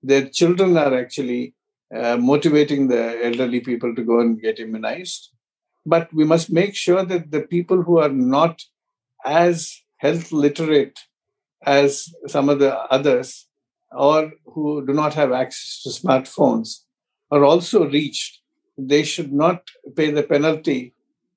Their 0.03 0.29
children 0.29 0.77
are 0.77 0.95
actually 0.99 1.55
uh, 1.95 2.17
motivating 2.17 2.89
the 2.89 3.25
elderly 3.25 3.61
people 3.61 3.95
to 3.95 4.03
go 4.03 4.21
and 4.21 4.41
get 4.41 4.59
immunized. 4.59 5.31
But 5.87 6.13
we 6.13 6.25
must 6.25 6.51
make 6.51 6.75
sure 6.75 7.05
that 7.05 7.31
the 7.31 7.43
people 7.43 7.83
who 7.83 7.99
are 7.99 8.09
not 8.09 8.63
as 9.25 9.83
health 9.99 10.33
literate 10.33 10.99
as 11.65 12.13
some 12.27 12.49
of 12.49 12.59
the 12.59 12.77
others 12.91 13.47
or 13.91 14.33
who 14.47 14.85
do 14.87 14.93
not 14.93 15.15
have 15.15 15.33
access 15.33 15.83
to 15.83 15.89
smartphones 15.91 16.81
are 17.31 17.45
also 17.45 17.89
reached. 17.89 18.41
They 18.77 19.03
should 19.03 19.33
not 19.33 19.63
pay 19.95 20.11
the 20.11 20.23
penalty 20.23 20.95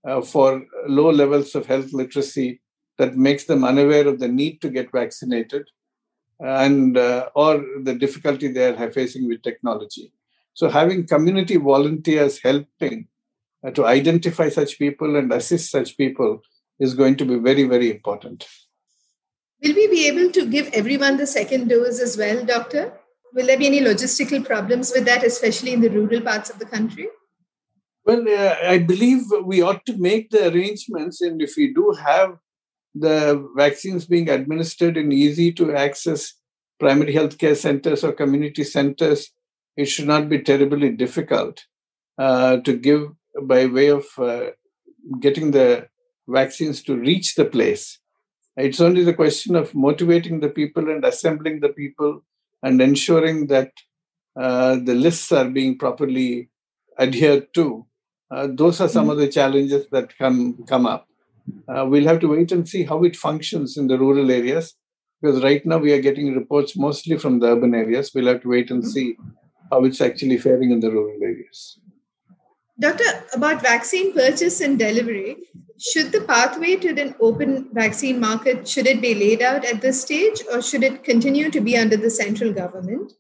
uh, 0.07 0.21
for 0.21 0.65
low 0.87 1.11
levels 1.11 1.53
of 1.55 1.65
health 1.65 1.93
literacy 1.93 2.61
that 2.97 3.15
makes 3.15 3.45
them 3.45 3.63
unaware 3.63 4.07
of 4.07 4.19
the 4.19 4.27
need 4.27 4.61
to 4.61 4.69
get 4.69 4.91
vaccinated 4.91 5.67
and 6.39 6.97
uh, 6.97 7.29
or 7.35 7.63
the 7.83 7.93
difficulty 7.93 8.47
they 8.47 8.69
are 8.69 8.91
facing 8.91 9.27
with 9.27 9.41
technology. 9.41 10.11
So 10.57 10.69
having 10.69 11.05
community 11.05 11.57
volunteers 11.57 12.39
helping 12.41 13.07
uh, 13.63 13.69
to 13.69 13.85
identify 13.85 14.49
such 14.49 14.79
people 14.79 15.15
and 15.15 15.31
assist 15.31 15.69
such 15.69 15.95
people 15.95 16.41
is 16.79 16.95
going 16.95 17.15
to 17.17 17.25
be 17.25 17.35
very, 17.35 17.65
very 17.65 17.91
important. 17.91 18.47
Will 19.61 19.75
we 19.75 19.87
be 19.87 20.07
able 20.07 20.31
to 20.31 20.47
give 20.47 20.67
everyone 20.73 21.17
the 21.17 21.27
second 21.27 21.67
dose 21.67 21.99
as 21.99 22.17
well, 22.17 22.43
Doctor? 22.43 22.91
Will 23.35 23.45
there 23.45 23.59
be 23.59 23.67
any 23.67 23.81
logistical 23.81 24.43
problems 24.43 24.91
with 24.95 25.05
that, 25.05 25.23
especially 25.23 25.73
in 25.73 25.81
the 25.81 25.91
rural 25.91 26.21
parts 26.21 26.49
of 26.49 26.57
the 26.57 26.65
country? 26.65 27.07
Well, 28.03 28.27
uh, 28.27 28.55
I 28.63 28.79
believe 28.79 29.25
we 29.43 29.61
ought 29.61 29.85
to 29.85 29.95
make 29.97 30.31
the 30.31 30.51
arrangements, 30.51 31.21
and 31.21 31.39
if 31.39 31.55
we 31.55 31.71
do 31.71 31.95
have 32.03 32.35
the 32.95 33.47
vaccines 33.55 34.07
being 34.07 34.27
administered 34.27 34.97
in 34.97 35.11
easy 35.11 35.51
to 35.51 35.75
access 35.75 36.33
primary 36.79 37.13
healthcare 37.13 37.55
centers 37.55 38.03
or 38.03 38.11
community 38.11 38.63
centers, 38.63 39.29
it 39.77 39.85
should 39.85 40.07
not 40.07 40.27
be 40.27 40.39
terribly 40.39 40.89
difficult 40.89 41.65
uh, 42.17 42.57
to 42.57 42.75
give 42.75 43.09
by 43.43 43.67
way 43.67 43.89
of 43.89 44.05
uh, 44.17 44.47
getting 45.19 45.51
the 45.51 45.87
vaccines 46.27 46.83
to 46.83 46.97
reach 46.97 47.35
the 47.35 47.45
place. 47.45 47.99
It's 48.57 48.81
only 48.81 49.03
the 49.03 49.13
question 49.13 49.55
of 49.55 49.75
motivating 49.75 50.39
the 50.39 50.49
people 50.49 50.89
and 50.89 51.05
assembling 51.05 51.59
the 51.59 51.69
people 51.69 52.23
and 52.63 52.81
ensuring 52.81 53.47
that 53.47 53.71
uh, 54.35 54.77
the 54.83 54.95
lists 54.95 55.31
are 55.31 55.47
being 55.47 55.77
properly 55.77 56.49
adhered 56.99 57.53
to. 57.53 57.85
Uh, 58.31 58.47
those 58.51 58.81
are 58.81 58.89
some 58.89 59.09
of 59.09 59.17
the 59.17 59.27
challenges 59.27 59.87
that 59.91 60.17
come 60.17 60.65
come 60.67 60.85
up. 60.85 61.07
Uh, 61.69 61.85
we'll 61.87 62.07
have 62.07 62.19
to 62.19 62.27
wait 62.27 62.51
and 62.51 62.67
see 62.67 62.83
how 62.83 63.03
it 63.03 63.15
functions 63.15 63.77
in 63.77 63.87
the 63.87 63.97
rural 63.97 64.29
areas 64.31 64.75
because 65.21 65.41
right 65.43 65.65
now 65.65 65.77
we 65.77 65.93
are 65.93 66.01
getting 66.01 66.35
reports 66.35 66.75
mostly 66.75 67.17
from 67.17 67.39
the 67.39 67.47
urban 67.47 67.73
areas. 67.73 68.11
We'll 68.13 68.27
have 68.27 68.41
to 68.41 68.49
wait 68.49 68.69
and 68.69 68.85
see 68.85 69.15
how 69.71 69.83
it's 69.83 70.01
actually 70.01 70.37
faring 70.37 70.71
in 70.71 70.79
the 70.79 70.91
rural 70.91 71.19
areas. 71.21 71.79
Doctor, 72.79 73.25
about 73.33 73.61
vaccine 73.61 74.13
purchase 74.13 74.61
and 74.61 74.77
delivery, 74.77 75.37
should 75.79 76.11
the 76.11 76.21
pathway 76.21 76.75
to 76.75 76.89
an 76.89 77.15
open 77.19 77.69
vaccine 77.73 78.19
market 78.19 78.67
should 78.67 78.87
it 78.87 79.01
be 79.01 79.13
laid 79.15 79.41
out 79.41 79.65
at 79.65 79.81
this 79.81 80.01
stage 80.01 80.43
or 80.51 80.61
should 80.61 80.83
it 80.83 81.03
continue 81.03 81.49
to 81.51 81.61
be 81.61 81.77
under 81.77 81.97
the 81.97 82.09
central 82.09 82.53
government? 82.53 83.13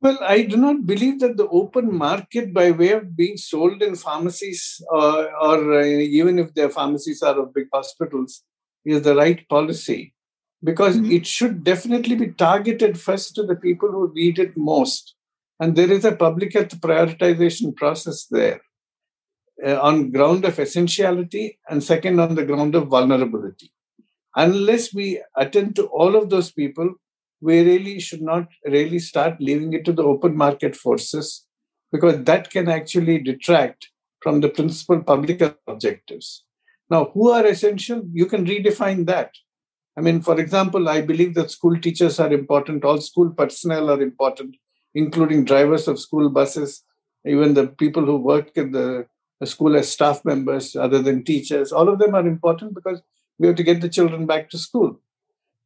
Well, 0.00 0.18
I 0.20 0.42
do 0.42 0.56
not 0.56 0.86
believe 0.86 1.20
that 1.20 1.36
the 1.36 1.48
open 1.48 1.92
market, 1.92 2.52
by 2.52 2.72
way 2.72 2.92
of 2.92 3.16
being 3.16 3.36
sold 3.38 3.80
in 3.80 3.96
pharmacies, 3.96 4.82
uh, 4.92 5.24
or 5.40 5.80
uh, 5.80 5.84
even 5.86 6.38
if 6.38 6.52
their 6.52 6.68
pharmacies 6.68 7.22
are 7.22 7.40
of 7.40 7.54
big 7.54 7.68
hospitals, 7.72 8.42
is 8.84 9.02
the 9.02 9.14
right 9.14 9.48
policy 9.48 10.12
because 10.62 10.96
Mhm. 10.96 11.10
it 11.10 11.26
should 11.26 11.64
definitely 11.64 12.16
be 12.16 12.32
targeted 12.32 13.00
first 13.00 13.34
to 13.36 13.42
the 13.44 13.56
people 13.56 13.90
who 13.90 14.12
need 14.14 14.38
it 14.38 14.56
most. 14.56 15.13
And 15.60 15.76
there 15.76 15.90
is 15.90 16.04
a 16.04 16.16
public 16.16 16.52
health 16.52 16.80
prioritization 16.80 17.76
process 17.76 18.26
there 18.26 18.60
uh, 19.64 19.80
on 19.80 20.10
ground 20.10 20.44
of 20.44 20.58
essentiality 20.58 21.58
and 21.68 21.82
second 21.82 22.20
on 22.20 22.34
the 22.34 22.44
ground 22.44 22.74
of 22.74 22.88
vulnerability. 22.88 23.72
Unless 24.36 24.92
we 24.92 25.22
attend 25.36 25.76
to 25.76 25.86
all 25.86 26.16
of 26.16 26.28
those 26.28 26.50
people, 26.50 26.94
we 27.40 27.62
really 27.62 28.00
should 28.00 28.22
not 28.22 28.48
really 28.64 28.98
start 28.98 29.40
leaving 29.40 29.72
it 29.74 29.84
to 29.84 29.92
the 29.92 30.02
open 30.02 30.36
market 30.36 30.74
forces 30.74 31.46
because 31.92 32.24
that 32.24 32.50
can 32.50 32.68
actually 32.68 33.18
detract 33.18 33.90
from 34.20 34.40
the 34.40 34.48
principal 34.48 35.00
public 35.02 35.40
objectives. 35.68 36.44
Now, 36.90 37.10
who 37.12 37.30
are 37.30 37.46
essential? 37.46 38.02
You 38.12 38.26
can 38.26 38.44
redefine 38.46 39.06
that. 39.06 39.30
I 39.96 40.00
mean, 40.00 40.22
for 40.22 40.40
example, 40.40 40.88
I 40.88 41.02
believe 41.02 41.34
that 41.34 41.50
school 41.50 41.78
teachers 41.78 42.18
are 42.18 42.32
important, 42.32 42.84
all 42.84 43.00
school 43.00 43.30
personnel 43.30 43.90
are 43.90 44.02
important, 44.02 44.56
including 44.94 45.44
drivers 45.44 45.88
of 45.88 45.98
school 45.98 46.28
buses, 46.28 46.82
even 47.26 47.54
the 47.54 47.66
people 47.66 48.04
who 48.04 48.16
work 48.16 48.56
in 48.56 48.72
the, 48.72 49.06
the 49.40 49.46
school 49.46 49.76
as 49.76 49.90
staff 49.90 50.24
members, 50.24 50.76
other 50.76 51.00
than 51.02 51.24
teachers. 51.24 51.72
All 51.72 51.88
of 51.88 51.98
them 51.98 52.14
are 52.14 52.26
important 52.26 52.74
because 52.74 53.02
we 53.38 53.46
have 53.46 53.56
to 53.56 53.62
get 53.62 53.80
the 53.80 53.88
children 53.88 54.26
back 54.26 54.50
to 54.50 54.58
school. 54.58 55.00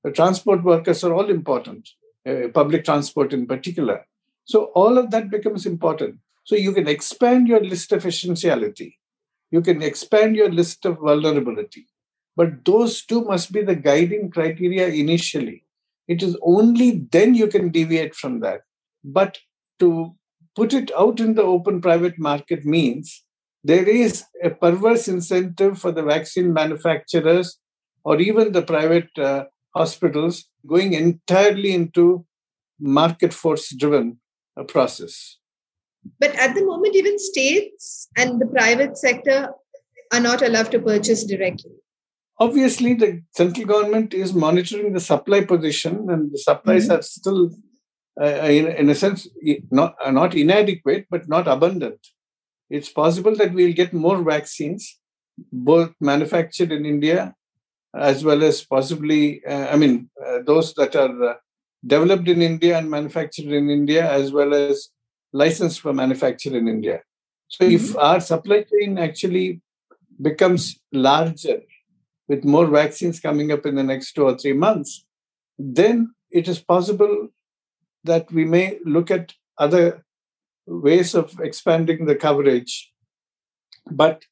The 0.04 0.12
transport 0.12 0.62
workers 0.62 1.04
are 1.04 1.12
all 1.12 1.28
important, 1.28 1.88
uh, 2.26 2.48
public 2.54 2.84
transport 2.84 3.32
in 3.32 3.46
particular. 3.46 4.06
So 4.44 4.66
all 4.74 4.96
of 4.96 5.10
that 5.10 5.30
becomes 5.30 5.66
important. 5.66 6.20
So 6.44 6.56
you 6.56 6.72
can 6.72 6.88
expand 6.88 7.48
your 7.48 7.62
list 7.62 7.92
of 7.92 8.06
essentiality. 8.06 8.98
You 9.50 9.60
can 9.60 9.82
expand 9.82 10.36
your 10.36 10.50
list 10.50 10.86
of 10.86 10.98
vulnerability. 10.98 11.86
But 12.36 12.64
those 12.64 13.04
two 13.04 13.24
must 13.24 13.52
be 13.52 13.62
the 13.62 13.74
guiding 13.74 14.30
criteria 14.30 14.88
initially. 14.88 15.64
It 16.06 16.22
is 16.22 16.36
only 16.42 17.06
then 17.10 17.34
you 17.34 17.48
can 17.48 17.70
deviate 17.70 18.14
from 18.14 18.40
that. 18.40 18.62
But 19.04 19.38
to 19.78 20.14
put 20.54 20.72
it 20.72 20.90
out 20.96 21.20
in 21.20 21.34
the 21.34 21.42
open 21.42 21.80
private 21.80 22.18
market 22.18 22.64
means 22.64 23.24
there 23.64 23.88
is 23.88 24.24
a 24.42 24.50
perverse 24.50 25.08
incentive 25.08 25.78
for 25.78 25.92
the 25.92 26.02
vaccine 26.02 26.52
manufacturers 26.52 27.58
or 28.04 28.20
even 28.20 28.52
the 28.52 28.62
private 28.62 29.10
uh, 29.18 29.44
hospitals 29.74 30.44
going 30.66 30.92
entirely 30.94 31.72
into 31.72 32.24
market 32.80 33.32
force 33.32 33.74
driven 33.74 34.18
uh, 34.58 34.64
process. 34.64 35.38
But 36.20 36.34
at 36.36 36.54
the 36.54 36.64
moment, 36.64 36.96
even 36.96 37.18
states 37.18 38.08
and 38.16 38.40
the 38.40 38.46
private 38.46 38.96
sector 38.96 39.50
are 40.12 40.20
not 40.20 40.42
allowed 40.42 40.70
to 40.72 40.78
purchase 40.78 41.24
directly. 41.24 41.72
Obviously, 42.40 42.94
the 42.94 43.22
central 43.36 43.66
government 43.66 44.14
is 44.14 44.32
monitoring 44.32 44.92
the 44.92 45.00
supply 45.00 45.44
position, 45.44 46.08
and 46.08 46.30
the 46.32 46.38
supplies 46.38 46.84
mm-hmm. 46.84 46.98
are 46.98 47.02
still, 47.02 47.50
uh, 48.20 48.24
in, 48.24 48.66
in, 48.68 48.90
a 48.90 48.94
sense, 48.94 49.28
not, 49.70 49.94
not 50.10 50.34
inadequate, 50.34 51.06
but 51.10 51.28
not 51.28 51.46
abundant. 51.46 51.98
It's 52.68 52.88
possible 52.88 53.34
that 53.36 53.52
we'll 53.52 53.72
get 53.72 53.92
more 53.92 54.22
vaccines, 54.22 54.98
both 55.52 55.92
manufactured 56.00 56.72
in 56.72 56.84
India 56.84 57.34
as 57.94 58.24
well 58.24 58.42
as 58.44 58.64
possibly, 58.64 59.44
uh, 59.44 59.68
I 59.68 59.76
mean, 59.76 60.10
uh, 60.24 60.38
those 60.44 60.74
that 60.74 60.94
are 60.94 61.30
uh, 61.30 61.34
developed 61.86 62.28
in 62.28 62.42
India 62.42 62.76
and 62.76 62.90
manufactured 62.90 63.46
in 63.46 63.70
India, 63.70 64.10
as 64.10 64.32
well 64.32 64.54
as 64.54 64.88
licensed 65.32 65.80
for 65.80 65.92
manufacture 65.92 66.56
in 66.56 66.68
India. 66.68 67.02
So, 67.48 67.64
mm-hmm. 67.64 67.74
if 67.74 67.96
our 67.96 68.20
supply 68.20 68.64
chain 68.64 68.98
actually 68.98 69.62
becomes 70.20 70.78
larger 70.92 71.62
with 72.28 72.44
more 72.44 72.66
vaccines 72.66 73.20
coming 73.20 73.52
up 73.52 73.64
in 73.64 73.74
the 73.74 73.82
next 73.82 74.12
two 74.12 74.24
or 74.24 74.36
three 74.36 74.52
months, 74.52 75.06
then 75.58 76.14
it 76.30 76.46
is 76.46 76.58
possible 76.58 77.28
that 78.04 78.30
we 78.32 78.44
may 78.44 78.78
look 78.84 79.10
at 79.10 79.34
other 79.58 80.04
ways 80.66 81.14
of 81.14 81.38
expanding 81.40 82.06
the 82.06 82.14
coverage. 82.14 82.92
But 83.90 84.24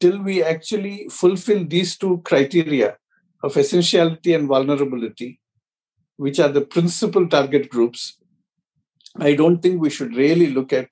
till 0.00 0.22
we 0.22 0.42
actually 0.42 1.08
fulfill 1.10 1.64
these 1.64 1.96
two 1.96 2.22
criteria 2.24 2.96
of 3.42 3.56
essentiality 3.56 4.34
and 4.34 4.48
vulnerability, 4.48 5.40
which 6.16 6.38
are 6.40 6.48
the 6.48 6.62
principal 6.62 7.28
target 7.28 7.68
groups, 7.68 8.18
I 9.18 9.34
don't 9.34 9.60
think 9.60 9.80
we 9.80 9.90
should 9.90 10.16
really 10.16 10.48
look 10.48 10.72
at 10.72 10.90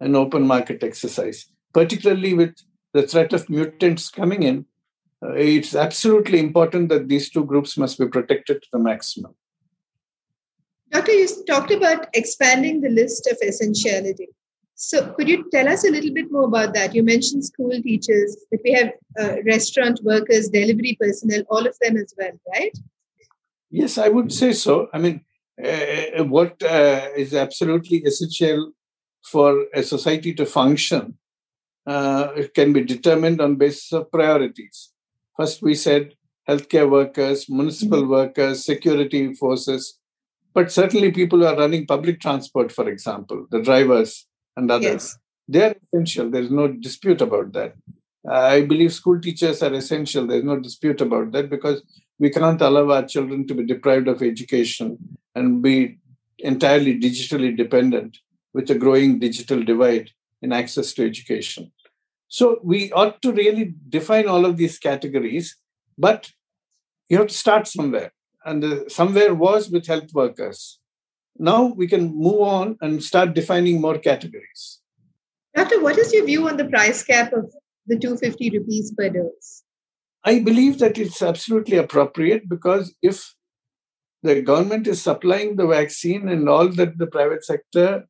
an 0.00 0.14
open 0.14 0.46
market 0.46 0.82
exercise, 0.82 1.46
particularly 1.72 2.34
with 2.34 2.54
the 2.92 3.02
threat 3.02 3.32
of 3.32 3.48
mutants 3.48 4.08
coming 4.10 4.42
in. 4.42 4.66
Uh, 5.24 5.32
it's 5.32 5.74
absolutely 5.74 6.38
important 6.38 6.88
that 6.90 7.08
these 7.08 7.30
two 7.30 7.44
groups 7.44 7.78
must 7.78 7.98
be 7.98 8.06
protected 8.06 8.62
to 8.62 8.68
the 8.72 8.78
maximum. 8.78 9.34
Doctor, 10.90 11.12
you 11.12 11.28
talked 11.46 11.72
about 11.72 12.06
expanding 12.14 12.80
the 12.80 12.88
list 12.88 13.26
of 13.26 13.36
essentiality. 13.42 14.28
So, 14.74 15.12
could 15.14 15.28
you 15.28 15.48
tell 15.50 15.68
us 15.68 15.84
a 15.86 15.90
little 15.90 16.12
bit 16.12 16.30
more 16.30 16.44
about 16.44 16.74
that? 16.74 16.94
You 16.94 17.02
mentioned 17.02 17.44
school 17.44 17.70
teachers, 17.82 18.36
but 18.50 18.60
we 18.62 18.72
have 18.72 18.92
uh, 19.18 19.42
restaurant 19.46 20.00
workers, 20.04 20.50
delivery 20.50 20.96
personnel, 21.00 21.42
all 21.48 21.66
of 21.66 21.74
them 21.80 21.96
as 21.96 22.12
well, 22.18 22.32
right? 22.54 22.76
Yes, 23.70 23.96
I 23.96 24.08
would 24.08 24.32
say 24.32 24.52
so. 24.52 24.88
I 24.92 24.98
mean, 24.98 25.24
uh, 25.64 26.24
what 26.24 26.62
uh, 26.62 27.08
is 27.16 27.34
absolutely 27.34 27.98
essential 27.98 28.72
for 29.24 29.64
a 29.74 29.82
society 29.82 30.34
to 30.34 30.44
function 30.44 31.16
uh, 31.86 32.28
can 32.54 32.72
be 32.72 32.82
determined 32.82 33.40
on 33.40 33.56
basis 33.56 33.92
of 33.92 34.10
priorities. 34.10 34.92
First, 35.36 35.62
we 35.62 35.74
said 35.74 36.14
healthcare 36.48 36.88
workers, 36.88 37.48
municipal 37.48 38.02
mm-hmm. 38.02 38.10
workers, 38.10 38.64
security 38.64 39.34
forces, 39.34 39.98
but 40.56 40.72
certainly 40.72 41.10
people 41.12 41.40
who 41.40 41.44
are 41.44 41.58
running 41.58 41.86
public 41.86 42.18
transport, 42.18 42.72
for 42.72 42.88
example, 42.88 43.46
the 43.50 43.60
drivers, 43.60 44.26
and 44.56 44.70
others. 44.70 44.84
Yes. 44.86 45.18
They 45.48 45.62
are 45.64 45.74
essential. 45.92 46.30
There 46.30 46.42
is 46.42 46.50
no 46.50 46.68
dispute 46.68 47.20
about 47.20 47.52
that. 47.52 47.74
I 48.26 48.62
believe 48.62 48.94
school 48.94 49.20
teachers 49.20 49.62
are 49.62 49.74
essential. 49.74 50.26
There's 50.26 50.44
no 50.44 50.58
dispute 50.58 51.02
about 51.02 51.32
that 51.32 51.50
because 51.50 51.82
we 52.18 52.30
cannot 52.30 52.62
allow 52.62 52.90
our 52.90 53.04
children 53.04 53.46
to 53.48 53.54
be 53.54 53.66
deprived 53.66 54.08
of 54.08 54.22
education 54.22 54.96
and 55.34 55.60
be 55.60 55.98
entirely 56.38 56.98
digitally 56.98 57.54
dependent 57.54 58.16
with 58.54 58.70
a 58.70 58.74
growing 58.74 59.18
digital 59.18 59.62
divide 59.62 60.10
in 60.40 60.54
access 60.54 60.94
to 60.94 61.04
education. 61.04 61.70
So 62.28 62.60
we 62.64 62.90
ought 62.92 63.20
to 63.20 63.30
really 63.30 63.74
define 63.90 64.26
all 64.26 64.46
of 64.46 64.56
these 64.56 64.78
categories, 64.78 65.54
but 65.98 66.32
you 67.10 67.18
have 67.18 67.26
to 67.26 67.34
start 67.34 67.68
somewhere. 67.68 68.10
And 68.46 68.62
the, 68.62 68.84
somewhere 68.88 69.34
was 69.34 69.68
with 69.68 69.86
health 69.86 70.14
workers. 70.14 70.78
Now 71.38 71.66
we 71.66 71.86
can 71.86 72.16
move 72.16 72.40
on 72.40 72.78
and 72.80 73.02
start 73.02 73.34
defining 73.34 73.80
more 73.80 73.98
categories. 73.98 74.80
Doctor, 75.54 75.82
what 75.82 75.98
is 75.98 76.12
your 76.14 76.24
view 76.24 76.48
on 76.48 76.56
the 76.56 76.66
price 76.66 77.02
cap 77.02 77.32
of 77.32 77.52
the 77.86 77.98
250 77.98 78.58
rupees 78.58 78.92
per 78.96 79.10
dose? 79.10 79.64
I 80.24 80.38
believe 80.40 80.78
that 80.78 80.96
it's 80.96 81.22
absolutely 81.22 81.76
appropriate 81.76 82.48
because 82.48 82.94
if 83.02 83.34
the 84.22 84.42
government 84.42 84.86
is 84.86 85.02
supplying 85.02 85.56
the 85.56 85.66
vaccine 85.66 86.28
and 86.28 86.48
all 86.48 86.68
that 86.68 86.98
the 86.98 87.06
private 87.06 87.44
sector 87.44 88.06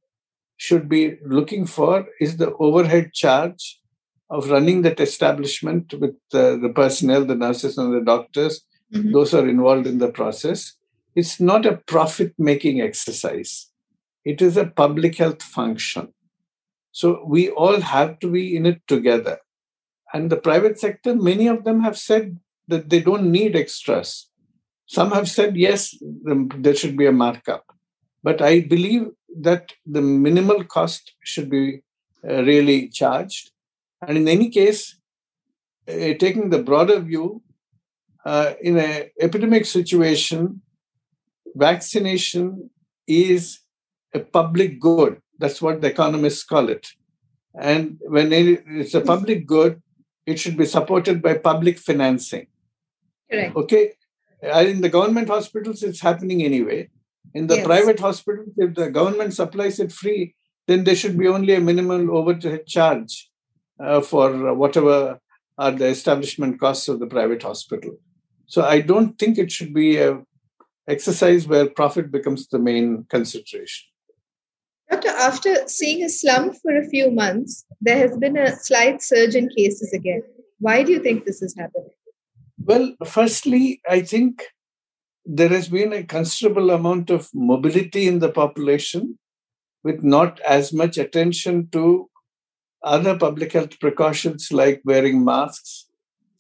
should 0.57 0.89
be 0.89 1.17
looking 1.25 1.67
for 1.67 2.07
is 2.21 2.37
the 2.37 2.55
overhead 2.57 3.13
charge 3.13 3.81
of 4.31 4.51
running 4.51 4.83
that 4.83 5.01
establishment 5.01 5.95
with 5.95 6.17
uh, 6.33 6.57
the 6.57 6.73
personnel, 6.75 7.25
the 7.25 7.35
nurses, 7.35 7.79
and 7.79 7.95
the 7.95 8.01
doctors. 8.01 8.63
Mm-hmm. 8.93 9.13
Those 9.13 9.35
are 9.35 9.49
involved 9.49 9.87
in 9.87 9.99
the 9.99 10.11
process. 10.11 10.75
It's 11.15 11.41
not 11.41 11.67
a 11.67 11.79
profit 11.79 12.35
making 12.39 12.81
exercise, 12.81 13.71
it 14.25 14.43
is 14.43 14.57
a 14.57 14.67
public 14.67 15.17
health 15.17 15.43
function. 15.43 16.13
So 16.93 17.25
we 17.27 17.51
all 17.51 17.81
have 17.81 18.19
to 18.21 18.31
be 18.31 18.57
in 18.57 18.67
it 18.67 18.81
together. 18.87 19.39
And 20.13 20.31
the 20.31 20.37
private 20.37 20.81
sector, 20.81 21.15
many 21.15 21.47
of 21.47 21.65
them 21.65 21.83
have 21.83 21.99
said 21.99 22.39
that 22.69 22.89
they 22.89 23.01
don't 23.01 23.31
need 23.31 23.55
extras. 23.55 24.29
Some 24.87 25.11
have 25.11 25.29
said, 25.29 25.57
yes, 25.57 25.95
there 26.01 26.75
should 26.75 26.97
be 26.97 27.07
a 27.07 27.13
markup. 27.13 27.65
But 28.23 28.41
I 28.41 28.61
believe 28.61 29.09
that 29.41 29.73
the 29.85 30.01
minimal 30.01 30.65
cost 30.65 31.15
should 31.23 31.51
be 31.51 31.83
uh, 32.29 32.43
really 32.45 32.89
charged. 32.89 33.51
And 34.07 34.17
in 34.17 34.29
any 34.29 34.49
case, 34.49 34.99
uh, 35.89 36.15
taking 36.19 36.51
the 36.51 36.63
broader 36.63 37.01
view, 37.01 37.43
uh, 38.27 38.55
in 38.61 38.77
an 38.77 39.11
epidemic 39.21 39.65
situation, 39.67 40.61
vaccination 41.55 42.71
is 43.07 43.61
a 44.13 44.19
public 44.19 44.81
good. 44.81 45.21
That's 45.39 45.63
what 45.63 45.81
the 45.81 45.89
economists 45.89 46.43
call 46.43 46.69
it. 46.69 46.89
And 47.55 47.99
when 48.01 48.33
it's 48.33 48.95
a 48.95 49.01
public 49.01 49.47
good, 49.47 49.81
it 50.27 50.41
should 50.41 50.57
be 50.57 50.67
supported 50.67 51.23
by 51.23 51.35
public 51.39 51.79
financing. 51.79 52.49
Correct. 53.31 53.55
Okay. 53.57 53.93
In 54.43 54.81
the 54.81 54.89
government 54.89 55.29
hospitals, 55.29 55.85
it's 55.85 56.01
happening 56.01 56.43
anyway. 56.43 56.91
In 57.33 57.47
the 57.47 57.59
yes. 57.59 57.67
private 57.67 58.01
hospitals, 58.01 58.49
if 58.57 58.75
the 58.75 58.91
government 58.91 59.35
supplies 59.35 59.79
it 59.79 59.93
free, 59.93 60.35
then 60.67 60.83
there 60.83 60.97
should 60.97 61.17
be 61.17 61.29
only 61.29 61.55
a 61.55 61.61
minimal 61.61 62.17
overhead 62.19 62.67
charge 62.67 63.31
uh, 63.79 64.01
for 64.01 64.53
whatever 64.55 65.21
are 65.59 65.71
the 65.71 65.87
establishment 65.87 66.59
costs 66.59 66.89
of 66.89 66.99
the 66.99 67.07
private 67.07 67.43
hospital. 67.43 67.93
So 68.47 68.65
I 68.65 68.81
don't 68.81 69.19
think 69.19 69.39
it 69.39 69.51
should 69.51 69.75
be 69.75 69.99
a 69.99 70.23
exercise 70.89 71.47
where 71.47 71.69
profit 71.69 72.13
becomes 72.13 72.47
the 72.49 72.59
main 72.59 73.05
consideration. 73.11 73.89
Doctor, 74.89 75.09
after 75.09 75.67
seeing 75.67 76.05
a 76.05 76.09
slump 76.09 76.55
for 76.63 76.77
a 76.77 76.89
few 76.89 77.11
months, 77.11 77.65
there 77.81 77.99
has 77.99 78.17
been 78.19 78.37
a 78.37 78.55
slight 78.57 79.03
surge 79.03 79.35
in 79.35 79.49
cases 79.49 79.93
again. 79.93 80.23
Why 80.61 80.85
do 80.85 80.93
you 80.93 81.03
think 81.03 81.25
this 81.25 81.43
is 81.43 81.57
happening? 81.57 81.91
Well, 82.63 82.95
firstly, 83.05 83.81
I 83.89 84.01
think 84.01 84.45
there 85.25 85.49
has 85.49 85.69
been 85.69 85.93
a 85.93 86.05
considerable 86.05 86.71
amount 86.71 87.11
of 87.11 87.29
mobility 87.35 88.07
in 88.07 88.21
the 88.21 88.31
population 88.31 89.19
with 89.83 90.05
not 90.05 90.41
as 90.41 90.73
much 90.73 90.99
attention 90.99 91.69
to 91.71 92.09
other 92.85 93.19
public 93.19 93.53
health 93.53 93.79
precautions 93.81 94.53
like 94.53 94.81
wearing 94.85 95.25
masks 95.25 95.89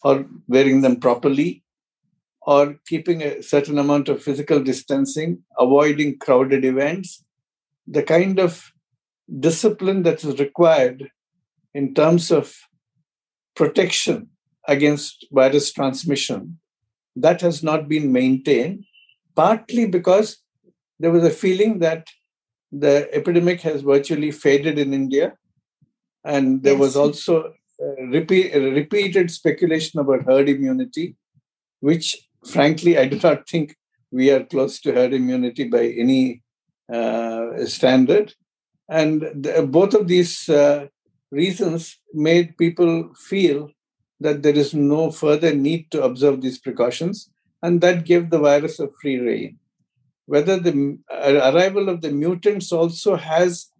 or 0.02 0.26
wearing 0.46 0.82
them 0.82 1.00
properly 1.00 1.64
or 2.46 2.76
keeping 2.86 3.22
a 3.22 3.42
certain 3.42 3.76
amount 3.76 4.08
of 4.08 4.22
physical 4.22 4.62
distancing, 4.62 5.42
avoiding 5.58 6.16
crowded 6.18 6.64
events, 6.64 7.24
the 7.88 8.02
kind 8.02 8.38
of 8.38 8.70
discipline 9.40 10.04
that 10.04 10.22
is 10.22 10.38
required 10.38 11.10
in 11.74 11.92
terms 11.92 12.30
of 12.30 12.54
protection 13.56 14.28
against 14.68 15.26
virus 15.32 15.72
transmission, 15.72 16.58
that 17.16 17.40
has 17.40 17.64
not 17.64 17.88
been 17.88 18.12
maintained, 18.12 18.84
partly 19.34 19.86
because 19.86 20.38
there 21.00 21.10
was 21.10 21.24
a 21.24 21.30
feeling 21.30 21.80
that 21.80 22.06
the 22.70 23.08
epidemic 23.12 23.60
has 23.62 23.82
virtually 23.82 24.30
faded 24.30 24.78
in 24.78 24.94
India. 24.94 25.34
And 26.24 26.62
there 26.62 26.74
yes. 26.74 26.80
was 26.80 26.96
also 26.96 27.54
uh, 27.82 28.02
repeat, 28.02 28.54
repeated 28.54 29.30
speculation 29.30 29.98
about 30.00 30.24
herd 30.24 30.48
immunity, 30.48 31.16
which 31.80 32.25
frankly, 32.46 32.98
I 32.98 33.06
do 33.06 33.18
not 33.22 33.48
think 33.48 33.76
we 34.10 34.30
are 34.30 34.44
close 34.44 34.80
to 34.80 34.92
herd 34.92 35.12
immunity 35.12 35.64
by 35.64 35.86
any 35.86 36.42
uh, 36.92 37.64
standard. 37.66 38.34
And 38.88 39.22
the, 39.34 39.66
both 39.68 39.94
of 39.94 40.06
these 40.06 40.48
uh, 40.48 40.86
reasons 41.30 41.98
made 42.14 42.56
people 42.56 43.10
feel 43.28 43.70
that 44.20 44.42
there 44.42 44.54
is 44.54 44.72
no 44.72 45.10
further 45.10 45.54
need 45.54 45.90
to 45.90 46.02
observe 46.02 46.40
these 46.40 46.58
precautions, 46.58 47.30
and 47.62 47.80
that 47.80 48.06
gave 48.06 48.30
the 48.30 48.38
virus 48.38 48.78
a 48.80 48.88
free 49.00 49.18
rein. 49.18 49.58
Whether 50.26 50.58
the 50.58 50.98
uh, 51.12 51.52
arrival 51.52 51.88
of 51.88 52.00
the 52.00 52.10
mutants 52.10 52.72
also 52.72 53.16
has 53.16 53.70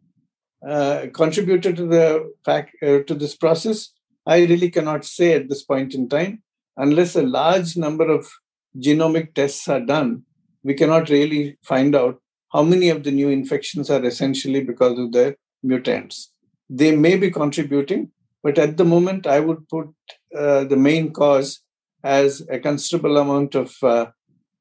uh, 0.67 1.07
contributed 1.15 1.77
to 1.77 1.87
the 1.87 2.33
fact 2.45 2.71
uh, 2.83 2.99
to 3.07 3.15
this 3.15 3.37
process, 3.37 3.93
I 4.27 4.39
really 4.41 4.71
cannot 4.71 5.05
say 5.05 5.35
at 5.35 5.49
this 5.49 5.63
point 5.63 5.95
in 5.95 6.09
time, 6.09 6.43
unless 6.77 7.15
a 7.15 7.23
large 7.23 7.77
number 7.77 8.11
of 8.11 8.29
genomic 8.79 9.35
tests 9.35 9.69
are 9.69 9.81
done, 9.81 10.23
we 10.63 10.75
cannot 10.75 11.09
really 11.09 11.59
find 11.63 11.95
out 11.95 12.21
how 12.53 12.63
many 12.63 12.89
of 12.89 13.03
the 13.05 13.11
new 13.11 13.29
infections 13.29 13.91
are 13.91 14.05
essentially 14.05 14.63
because 14.63 14.99
of 14.99 15.13
the 15.13 15.37
mutants. 15.63 16.33
They 16.69 16.95
may 16.95 17.17
be 17.17 17.31
contributing, 17.31 18.11
but 18.43 18.59
at 18.59 18.77
the 18.77 18.85
moment, 18.85 19.27
I 19.27 19.41
would 19.41 19.69
put 19.69 19.89
uh, 20.37 20.65
the 20.65 20.77
main 20.77 21.13
cause 21.13 21.61
as 22.03 22.47
a 22.51 22.59
considerable 22.59 23.17
amount 23.19 23.55
of 23.55 23.75
uh, 23.83 24.07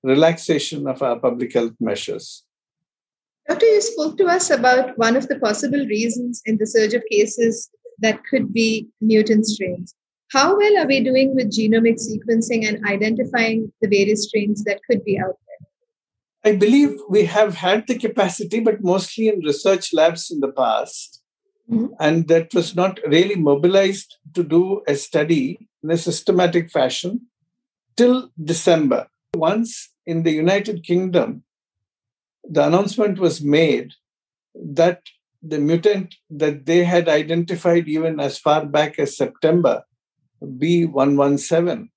relaxation 0.03 0.87
of 0.87 1.01
our 1.01 1.19
public 1.19 1.53
health 1.53 1.73
measures. 1.79 2.43
Doctor, 3.47 3.65
you 3.65 3.81
spoke 3.81 4.17
to 4.17 4.25
us 4.25 4.49
about 4.49 4.97
one 4.97 5.15
of 5.15 5.27
the 5.27 5.39
possible 5.39 5.85
reasons 5.85 6.41
in 6.45 6.57
the 6.57 6.65
surge 6.65 6.93
of 6.93 7.03
cases 7.11 7.69
that 7.99 8.23
could 8.29 8.51
be 8.53 8.87
mutant 9.01 9.45
strains. 9.45 9.93
How 10.31 10.57
well 10.57 10.77
are 10.77 10.87
we 10.87 11.03
doing 11.03 11.35
with 11.35 11.51
genomic 11.51 11.97
sequencing 11.99 12.67
and 12.67 12.83
identifying 12.85 13.71
the 13.81 13.87
various 13.87 14.27
strains 14.27 14.63
that 14.63 14.81
could 14.89 15.03
be 15.03 15.19
out 15.19 15.37
there? 15.47 16.53
I 16.53 16.55
believe 16.55 16.97
we 17.09 17.25
have 17.25 17.55
had 17.55 17.87
the 17.87 17.97
capacity, 17.97 18.59
but 18.59 18.83
mostly 18.83 19.27
in 19.27 19.39
research 19.39 19.93
labs 19.93 20.31
in 20.31 20.39
the 20.39 20.51
past. 20.51 21.21
Mm-hmm. 21.69 21.93
And 21.99 22.27
that 22.27 22.53
was 22.53 22.75
not 22.75 22.99
really 23.07 23.35
mobilized 23.35 24.17
to 24.33 24.43
do 24.43 24.81
a 24.87 24.95
study 24.95 25.57
in 25.83 25.91
a 25.91 25.97
systematic 25.97 26.71
fashion 26.71 27.27
till 27.95 28.31
December. 28.43 29.07
Once 29.35 29.89
in 30.05 30.23
the 30.23 30.31
United 30.31 30.83
Kingdom, 30.83 31.43
the 32.43 32.65
announcement 32.65 33.19
was 33.19 33.41
made 33.41 33.93
that 34.53 35.01
the 35.41 35.59
mutant 35.59 36.15
that 36.29 36.65
they 36.65 36.83
had 36.83 37.07
identified 37.07 37.87
even 37.87 38.19
as 38.19 38.37
far 38.37 38.65
back 38.65 38.99
as 38.99 39.17
September 39.17 39.83
B117 40.43 41.89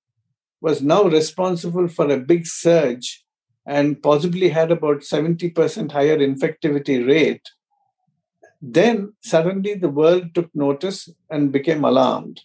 was 0.61 0.81
now 0.81 1.03
responsible 1.03 1.87
for 1.87 2.09
a 2.09 2.17
big 2.17 2.45
surge 2.45 3.23
and 3.65 4.01
possibly 4.01 4.49
had 4.49 4.71
about 4.71 5.01
70% 5.01 5.91
higher 5.91 6.17
infectivity 6.17 7.05
rate, 7.05 7.47
then 8.61 9.13
suddenly 9.21 9.75
the 9.75 9.89
world 9.89 10.33
took 10.33 10.49
notice 10.53 11.09
and 11.29 11.51
became 11.51 11.83
alarmed. 11.83 12.41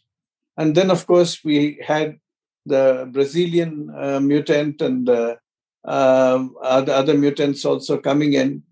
And 0.57 0.75
then, 0.75 0.91
of 0.91 1.07
course, 1.07 1.43
we 1.45 1.83
had 1.85 2.19
the 2.67 3.09
Brazilian 3.11 3.91
uh, 3.97 4.21
mutant 4.21 4.81
and 4.81 5.09
uh, 5.09 5.37
uh, 5.85 6.47
other, 6.63 7.15
mutants 7.15 7.65
also 7.65 7.99
coming 7.99 8.35
in 8.35 8.63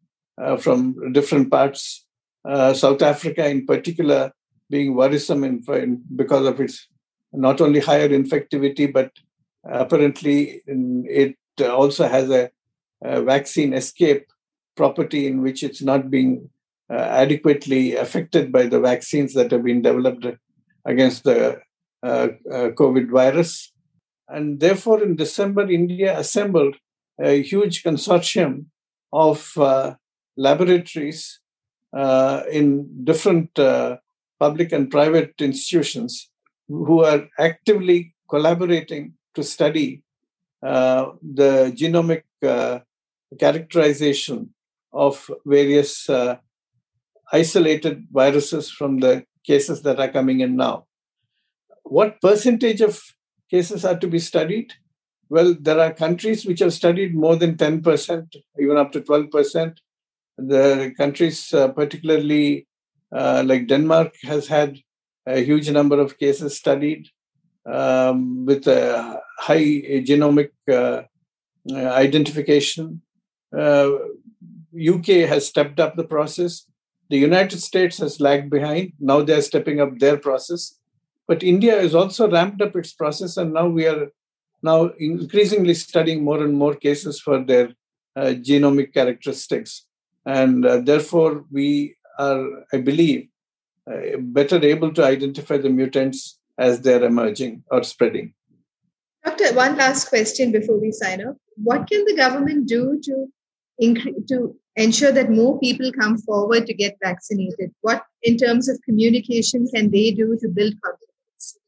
uh, 0.40 0.56
from 0.56 1.12
different 1.12 1.50
parts. 1.50 2.06
Uh, 2.44 2.72
South 2.74 3.02
Africa, 3.02 3.48
in 3.48 3.66
particular, 3.66 4.32
being 4.70 4.94
worrisome 4.94 5.44
in, 5.44 5.62
in, 5.68 6.02
because 6.16 6.46
of 6.46 6.60
its 6.60 6.86
not 7.32 7.60
only 7.60 7.80
higher 7.80 8.08
infectivity, 8.08 8.92
but 8.92 9.10
apparently 9.64 10.62
it 10.66 11.36
also 11.60 12.08
has 12.08 12.30
a, 12.30 12.50
a 13.02 13.22
vaccine 13.22 13.72
escape 13.72 14.26
property 14.76 15.26
in 15.26 15.42
which 15.42 15.62
it's 15.62 15.82
not 15.82 16.10
being 16.10 16.48
uh, 16.90 16.96
adequately 16.96 17.96
affected 17.96 18.52
by 18.52 18.66
the 18.66 18.80
vaccines 18.80 19.34
that 19.34 19.50
have 19.50 19.64
been 19.64 19.82
developed 19.82 20.26
against 20.84 21.24
the 21.24 21.60
uh, 22.02 22.28
uh, 22.50 22.68
COVID 22.70 23.10
virus. 23.10 23.72
And 24.28 24.60
therefore, 24.60 25.02
in 25.02 25.16
December, 25.16 25.70
India 25.70 26.18
assembled 26.18 26.76
a 27.20 27.42
huge 27.42 27.82
consortium 27.82 28.66
of 29.12 29.52
uh, 29.56 29.94
laboratories 30.36 31.40
uh, 31.92 32.42
in 32.50 33.04
different 33.04 33.56
uh, 33.58 33.98
public 34.40 34.72
and 34.72 34.90
private 34.90 35.34
institutions 35.38 36.30
who 36.72 37.04
are 37.04 37.28
actively 37.38 38.14
collaborating 38.28 39.14
to 39.34 39.42
study 39.42 40.02
uh, 40.62 41.12
the 41.22 41.72
genomic 41.76 42.22
uh, 42.42 42.78
characterization 43.38 44.54
of 44.92 45.30
various 45.44 46.08
uh, 46.08 46.36
isolated 47.32 48.06
viruses 48.10 48.70
from 48.70 48.98
the 49.00 49.24
cases 49.44 49.82
that 49.82 49.98
are 49.98 50.08
coming 50.08 50.40
in 50.40 50.56
now. 50.56 50.86
What 51.82 52.20
percentage 52.20 52.80
of 52.80 53.00
cases 53.50 53.84
are 53.84 53.98
to 53.98 54.06
be 54.06 54.18
studied? 54.18 54.72
Well, 55.28 55.56
there 55.58 55.80
are 55.80 55.92
countries 55.92 56.44
which 56.44 56.60
have 56.60 56.72
studied 56.72 57.14
more 57.14 57.36
than 57.36 57.56
10%, 57.56 58.36
even 58.60 58.76
up 58.76 58.92
to 58.92 59.00
12%. 59.00 59.78
The 60.38 60.92
countries, 60.96 61.52
uh, 61.52 61.68
particularly 61.68 62.66
uh, 63.10 63.42
like 63.46 63.66
Denmark, 63.66 64.14
has 64.22 64.46
had 64.46 64.78
a 65.26 65.44
huge 65.44 65.70
number 65.70 66.00
of 66.00 66.18
cases 66.18 66.56
studied 66.56 67.08
um, 67.66 68.44
with 68.44 68.66
a 68.66 69.20
high 69.38 70.02
genomic 70.08 70.50
uh, 70.68 71.02
uh 71.72 71.90
identification. 72.06 73.02
UK 73.54 75.08
uh, 75.08 75.26
has 75.26 75.46
stepped 75.46 75.78
up 75.78 75.96
the 75.96 76.04
process. 76.04 76.66
The 77.10 77.18
United 77.18 77.60
States 77.60 77.98
has 77.98 78.20
lagged 78.20 78.50
behind. 78.50 78.94
Now 78.98 79.22
they're 79.22 79.42
stepping 79.42 79.80
up 79.80 79.98
their 79.98 80.16
process. 80.16 80.78
But 81.28 81.42
India 81.42 81.80
has 81.80 81.94
also 81.94 82.30
ramped 82.30 82.60
up 82.62 82.74
its 82.74 82.92
process, 82.92 83.36
and 83.36 83.52
now 83.52 83.68
we 83.68 83.86
are 83.86 84.08
now 84.62 84.90
increasingly 84.98 85.74
studying 85.74 86.24
more 86.24 86.42
and 86.42 86.54
more 86.54 86.74
cases 86.74 87.20
for 87.20 87.44
their 87.44 87.68
uh, 88.16 88.34
genomic 88.48 88.92
characteristics. 88.92 89.86
And 90.26 90.64
uh, 90.64 90.78
therefore, 90.78 91.44
we 91.50 91.96
are, 92.18 92.64
I 92.72 92.78
believe, 92.78 93.28
uh, 93.92 94.18
better 94.18 94.62
able 94.64 94.92
to 94.94 95.04
identify 95.04 95.56
the 95.58 95.70
mutants 95.70 96.38
as 96.58 96.80
they're 96.80 97.04
emerging 97.04 97.64
or 97.70 97.82
spreading. 97.82 98.34
Doctor, 99.24 99.54
one 99.54 99.76
last 99.76 100.08
question 100.08 100.52
before 100.52 100.80
we 100.80 100.92
sign 100.92 101.24
off. 101.26 101.36
What 101.56 101.88
can 101.88 102.04
the 102.04 102.16
government 102.16 102.68
do 102.68 103.00
to 103.02 103.26
incre- 103.80 104.26
to 104.28 104.56
ensure 104.76 105.12
that 105.12 105.30
more 105.30 105.58
people 105.60 105.92
come 105.92 106.18
forward 106.18 106.66
to 106.66 106.74
get 106.74 106.96
vaccinated? 107.02 107.72
What, 107.82 108.02
in 108.22 108.36
terms 108.36 108.68
of 108.68 108.80
communication, 108.84 109.68
can 109.74 109.90
they 109.90 110.10
do 110.10 110.36
to 110.40 110.48
build 110.48 110.74
confidence? 110.82 111.58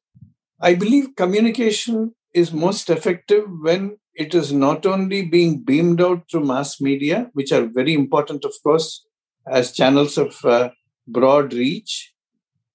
I 0.61 0.75
believe 0.75 1.17
communication 1.17 2.15
is 2.33 2.53
most 2.53 2.91
effective 2.91 3.45
when 3.61 3.99
it 4.15 4.35
is 4.35 4.53
not 4.53 4.87
only 4.87 5.23
being 5.23 5.61
beamed 5.61 6.01
out 6.01 6.25
through 6.31 6.45
mass 6.45 6.81
media, 6.81 7.31
which 7.35 7.53
are 7.53 7.67
very 7.67 7.95
important, 7.95 8.45
of 8.45 8.55
course, 8.63 9.07
as 9.47 9.73
channels 9.73 10.17
of 10.17 10.45
uh, 10.45 10.71
broad 11.07 11.53
reach, 11.53 12.14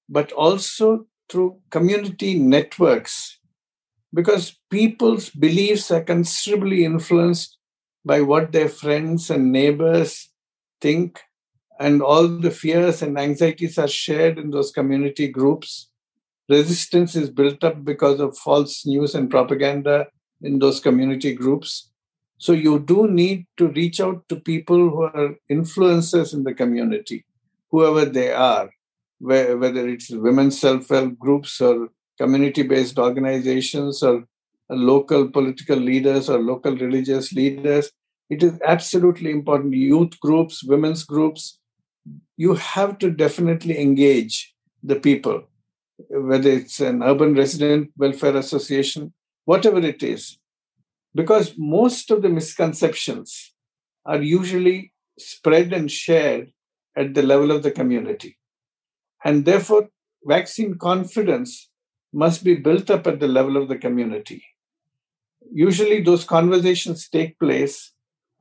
but 0.10 0.32
also 0.32 1.06
through 1.30 1.60
community 1.70 2.38
networks, 2.38 3.40
because 4.14 4.58
people's 4.72 5.30
beliefs 5.30 5.92
are 5.92 6.02
considerably 6.02 6.84
influenced 6.84 7.58
by 8.04 8.22
what 8.22 8.52
their 8.52 8.70
friends 8.70 9.30
and 9.30 9.52
neighbors 9.52 10.30
think 10.82 11.22
and 11.80 12.02
all 12.02 12.28
the 12.28 12.52
fears 12.52 13.02
and 13.02 13.18
anxieties 13.18 13.78
are 13.78 13.88
shared 13.88 14.38
in 14.40 14.50
those 14.50 14.72
community 14.72 15.28
groups. 15.28 15.90
Resistance 16.50 17.16
is 17.16 17.30
built 17.30 17.64
up 17.64 17.86
because 17.86 18.20
of 18.20 18.38
false 18.38 18.86
news 18.86 19.14
and 19.14 19.30
propaganda 19.30 20.08
in 20.42 20.60
those 20.60 20.80
community 20.80 21.34
groups. 21.34 21.92
So 22.38 22.54
you 22.54 22.80
do 22.80 23.08
need 23.08 23.46
to 23.58 23.68
reach 23.68 24.02
out 24.02 24.28
to 24.30 24.38
people 24.38 24.78
who 24.78 25.04
are 25.04 25.36
influencers 25.52 26.34
in 26.34 26.44
the 26.44 26.54
community, 26.54 27.26
whoever 27.70 28.06
they 28.06 28.34
are, 28.34 28.70
whether 29.20 29.88
it's 29.88 30.10
women's 30.10 30.60
self-help 30.60 31.18
groups 31.20 31.62
or 31.62 31.90
community-based 32.18 32.98
organizations 32.98 34.02
or 34.02 34.26
local 34.70 35.30
political 35.30 35.78
leaders 35.78 36.30
or 36.30 36.40
local 36.40 36.76
religious 36.76 37.34
leaders. 37.34 37.92
It 38.30 38.44
is 38.44 38.60
absolutely 38.66 39.32
important. 39.32 39.74
Youth 39.74 40.20
groups, 40.20 40.64
women's 40.64 41.04
groups, 41.04 41.60
you 42.38 42.54
have 42.56 42.98
to 43.00 43.12
definitely 43.12 43.80
engage 43.80 44.54
the 44.82 44.96
people, 44.96 45.44
whether 46.10 46.50
it's 46.50 46.80
an 46.80 47.04
urban 47.04 47.36
resident 47.36 47.92
welfare 47.98 48.38
association, 48.38 49.14
whatever 49.46 49.80
it 49.80 50.02
is. 50.02 50.38
Because 51.14 51.54
most 51.58 52.12
of 52.12 52.22
the 52.22 52.30
misconceptions 52.30 53.54
are 54.06 54.22
usually 54.22 54.94
spread 55.18 55.74
and 55.74 55.92
shared 55.92 56.54
at 56.96 57.14
the 57.14 57.24
level 57.24 57.52
of 57.52 57.64
the 57.64 57.72
community. 57.72 58.38
And 59.24 59.46
therefore, 59.46 59.90
vaccine 60.24 60.78
confidence 60.78 61.70
must 62.14 62.44
be 62.44 62.56
built 62.56 62.90
up 62.90 63.08
at 63.08 63.20
the 63.20 63.28
level 63.28 63.58
of 63.58 63.68
the 63.68 63.78
community. 63.78 64.44
Usually, 65.52 66.02
those 66.02 66.24
conversations 66.24 67.10
take 67.10 67.40
place 67.40 67.92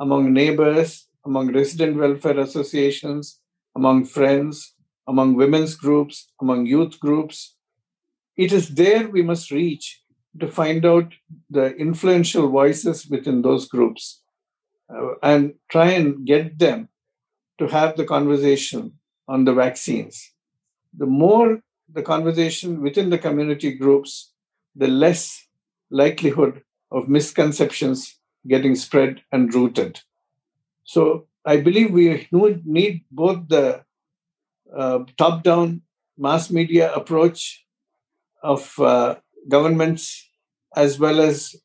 among 0.01 0.33
neighbors, 0.33 1.07
among 1.25 1.53
resident 1.53 1.97
welfare 1.97 2.39
associations, 2.39 3.41
among 3.77 4.05
friends, 4.05 4.75
among 5.07 5.35
women's 5.35 5.75
groups, 5.75 6.29
among 6.41 6.67
youth 6.67 6.99
groups. 7.01 7.57
It 8.37 8.53
is 8.53 8.69
there 8.69 9.09
we 9.09 9.23
must 9.23 9.51
reach 9.51 10.03
to 10.41 10.47
find 10.47 10.85
out 10.85 11.13
the 11.51 11.75
influential 11.77 12.49
voices 12.49 13.07
within 13.07 13.43
those 13.43 13.67
groups 13.69 14.23
uh, 14.95 15.15
and 15.23 15.55
try 15.71 15.91
and 15.91 16.25
get 16.27 16.59
them 16.59 16.89
to 17.59 17.67
have 17.67 17.97
the 17.97 18.05
conversation 18.05 18.93
on 19.27 19.45
the 19.45 19.53
vaccines. 19.53 20.33
The 20.99 21.07
more 21.07 21.61
the 21.91 22.03
conversation 22.03 22.83
within 22.83 23.11
the 23.11 23.19
community 23.19 23.73
groups, 23.73 24.33
the 24.77 24.89
less 24.89 25.47
likelihood 25.91 26.63
of 26.91 27.09
misconceptions 27.09 28.19
getting 28.47 28.75
spread 28.75 29.23
and 29.33 29.53
rooted. 29.55 30.01
So 30.85 31.27
I 31.45 31.59
believe 31.59 31.93
we 31.93 32.29
need 32.33 33.05
both 33.11 33.49
the 33.49 33.85
uh, 34.77 35.01
top 35.17 35.45
down 35.45 35.83
mass 36.19 36.51
media 36.51 36.93
approach 36.93 37.65
of 38.43 38.79
uh, 38.79 39.17
governments 39.49 40.29
as 40.77 40.99
well 40.99 41.21
as 41.21 41.57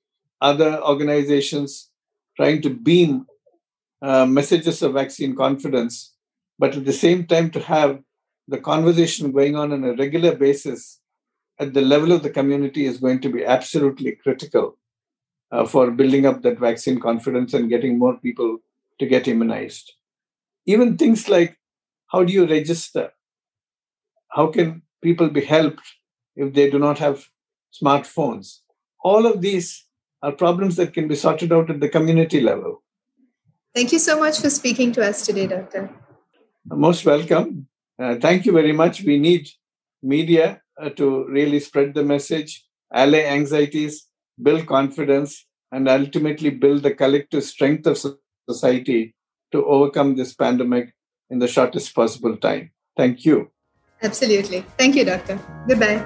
other 0.41 0.81
organizations 0.83 1.89
trying 2.37 2.61
to 2.61 2.69
beam 2.69 3.25
uh, 4.01 4.25
messages 4.25 4.81
of 4.81 4.93
vaccine 4.93 5.35
confidence, 5.35 6.13
but 6.59 6.75
at 6.75 6.85
the 6.85 6.93
same 6.93 7.25
time 7.25 7.49
to 7.51 7.59
have 7.59 7.99
the 8.47 8.59
conversation 8.59 9.31
going 9.31 9.55
on 9.55 9.71
on 9.71 9.83
a 9.83 9.95
regular 9.95 10.35
basis 10.35 10.99
at 11.59 11.73
the 11.73 11.81
level 11.81 12.11
of 12.11 12.23
the 12.23 12.29
community 12.29 12.85
is 12.85 12.97
going 12.97 13.21
to 13.21 13.29
be 13.29 13.45
absolutely 13.45 14.11
critical 14.11 14.77
uh, 15.51 15.65
for 15.65 15.91
building 15.91 16.25
up 16.25 16.41
that 16.41 16.59
vaccine 16.59 16.99
confidence 16.99 17.53
and 17.53 17.69
getting 17.69 17.97
more 17.97 18.17
people 18.17 18.57
to 18.99 19.05
get 19.05 19.27
immunized. 19.27 19.93
Even 20.65 20.97
things 20.97 21.29
like 21.29 21.57
how 22.07 22.23
do 22.23 22.31
you 22.31 22.45
register? 22.45 23.11
How 24.29 24.47
can 24.47 24.83
people 25.01 25.29
be 25.29 25.43
helped 25.43 25.85
if 26.35 26.53
they 26.53 26.69
do 26.69 26.79
not 26.79 26.99
have 26.99 27.27
smartphones? 27.73 28.59
All 29.03 29.25
of 29.25 29.41
these 29.41 29.85
are 30.21 30.31
problems 30.31 30.75
that 30.77 30.93
can 30.93 31.07
be 31.07 31.15
sorted 31.15 31.51
out 31.51 31.69
at 31.69 31.79
the 31.79 31.89
community 31.89 32.39
level. 32.39 32.83
Thank 33.75 33.91
you 33.91 33.99
so 33.99 34.19
much 34.19 34.39
for 34.39 34.49
speaking 34.49 34.91
to 34.93 35.05
us 35.05 35.25
today, 35.25 35.47
Doctor. 35.47 35.89
Most 36.65 37.05
welcome. 37.05 37.67
Uh, 38.01 38.15
thank 38.15 38.45
you 38.45 38.51
very 38.51 38.71
much. 38.71 39.03
We 39.03 39.19
need 39.19 39.47
media 40.01 40.61
uh, 40.81 40.89
to 40.89 41.25
really 41.27 41.59
spread 41.59 41.93
the 41.93 42.03
message, 42.03 42.65
allay 42.93 43.25
anxieties, 43.27 44.07
build 44.41 44.65
confidence, 44.65 45.45
and 45.71 45.87
ultimately 45.87 46.49
build 46.49 46.83
the 46.83 46.93
collective 46.93 47.43
strength 47.43 47.87
of 47.87 47.97
society 48.49 49.15
to 49.51 49.65
overcome 49.65 50.15
this 50.15 50.33
pandemic 50.33 50.93
in 51.29 51.39
the 51.39 51.47
shortest 51.47 51.93
possible 51.95 52.35
time. 52.37 52.71
Thank 52.97 53.25
you. 53.25 53.51
Absolutely. 54.01 54.65
Thank 54.77 54.95
you, 54.95 55.05
Doctor. 55.05 55.39
Goodbye. 55.67 56.03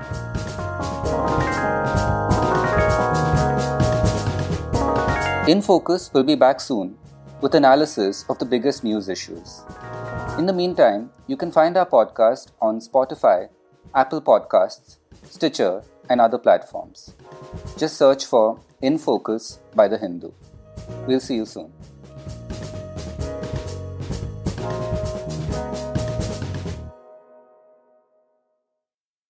In 5.48 5.62
Focus 5.62 6.12
will 6.14 6.24
be 6.24 6.36
back 6.36 6.60
soon 6.60 6.98
with 7.42 7.56
analysis 7.56 8.26
of 8.30 8.38
the 8.38 8.46
biggest 8.46 8.84
news 8.84 9.08
issues. 9.08 9.64
In 10.38 10.46
the 10.46 10.54
meantime, 10.54 11.10
you 11.26 11.36
can 11.36 11.52
find 11.52 11.76
our 11.76 11.86
podcast 11.88 12.52
on 12.62 12.80
Spotify, 12.80 13.50
Apple 13.96 14.22
Podcasts, 14.22 14.98
Stitcher, 15.24 15.82
and 16.10 16.22
other 16.22 16.38
platforms. 16.38 17.16
Just 17.76 17.98
search 17.98 18.24
for 18.24 18.60
In 18.84 19.00
Focus 19.00 19.58
by 19.74 19.88
The 19.88 19.98
Hindu. 19.98 20.32
We'll 21.08 21.20
see 21.20 21.38
you 21.38 21.46
soon. 21.48 21.74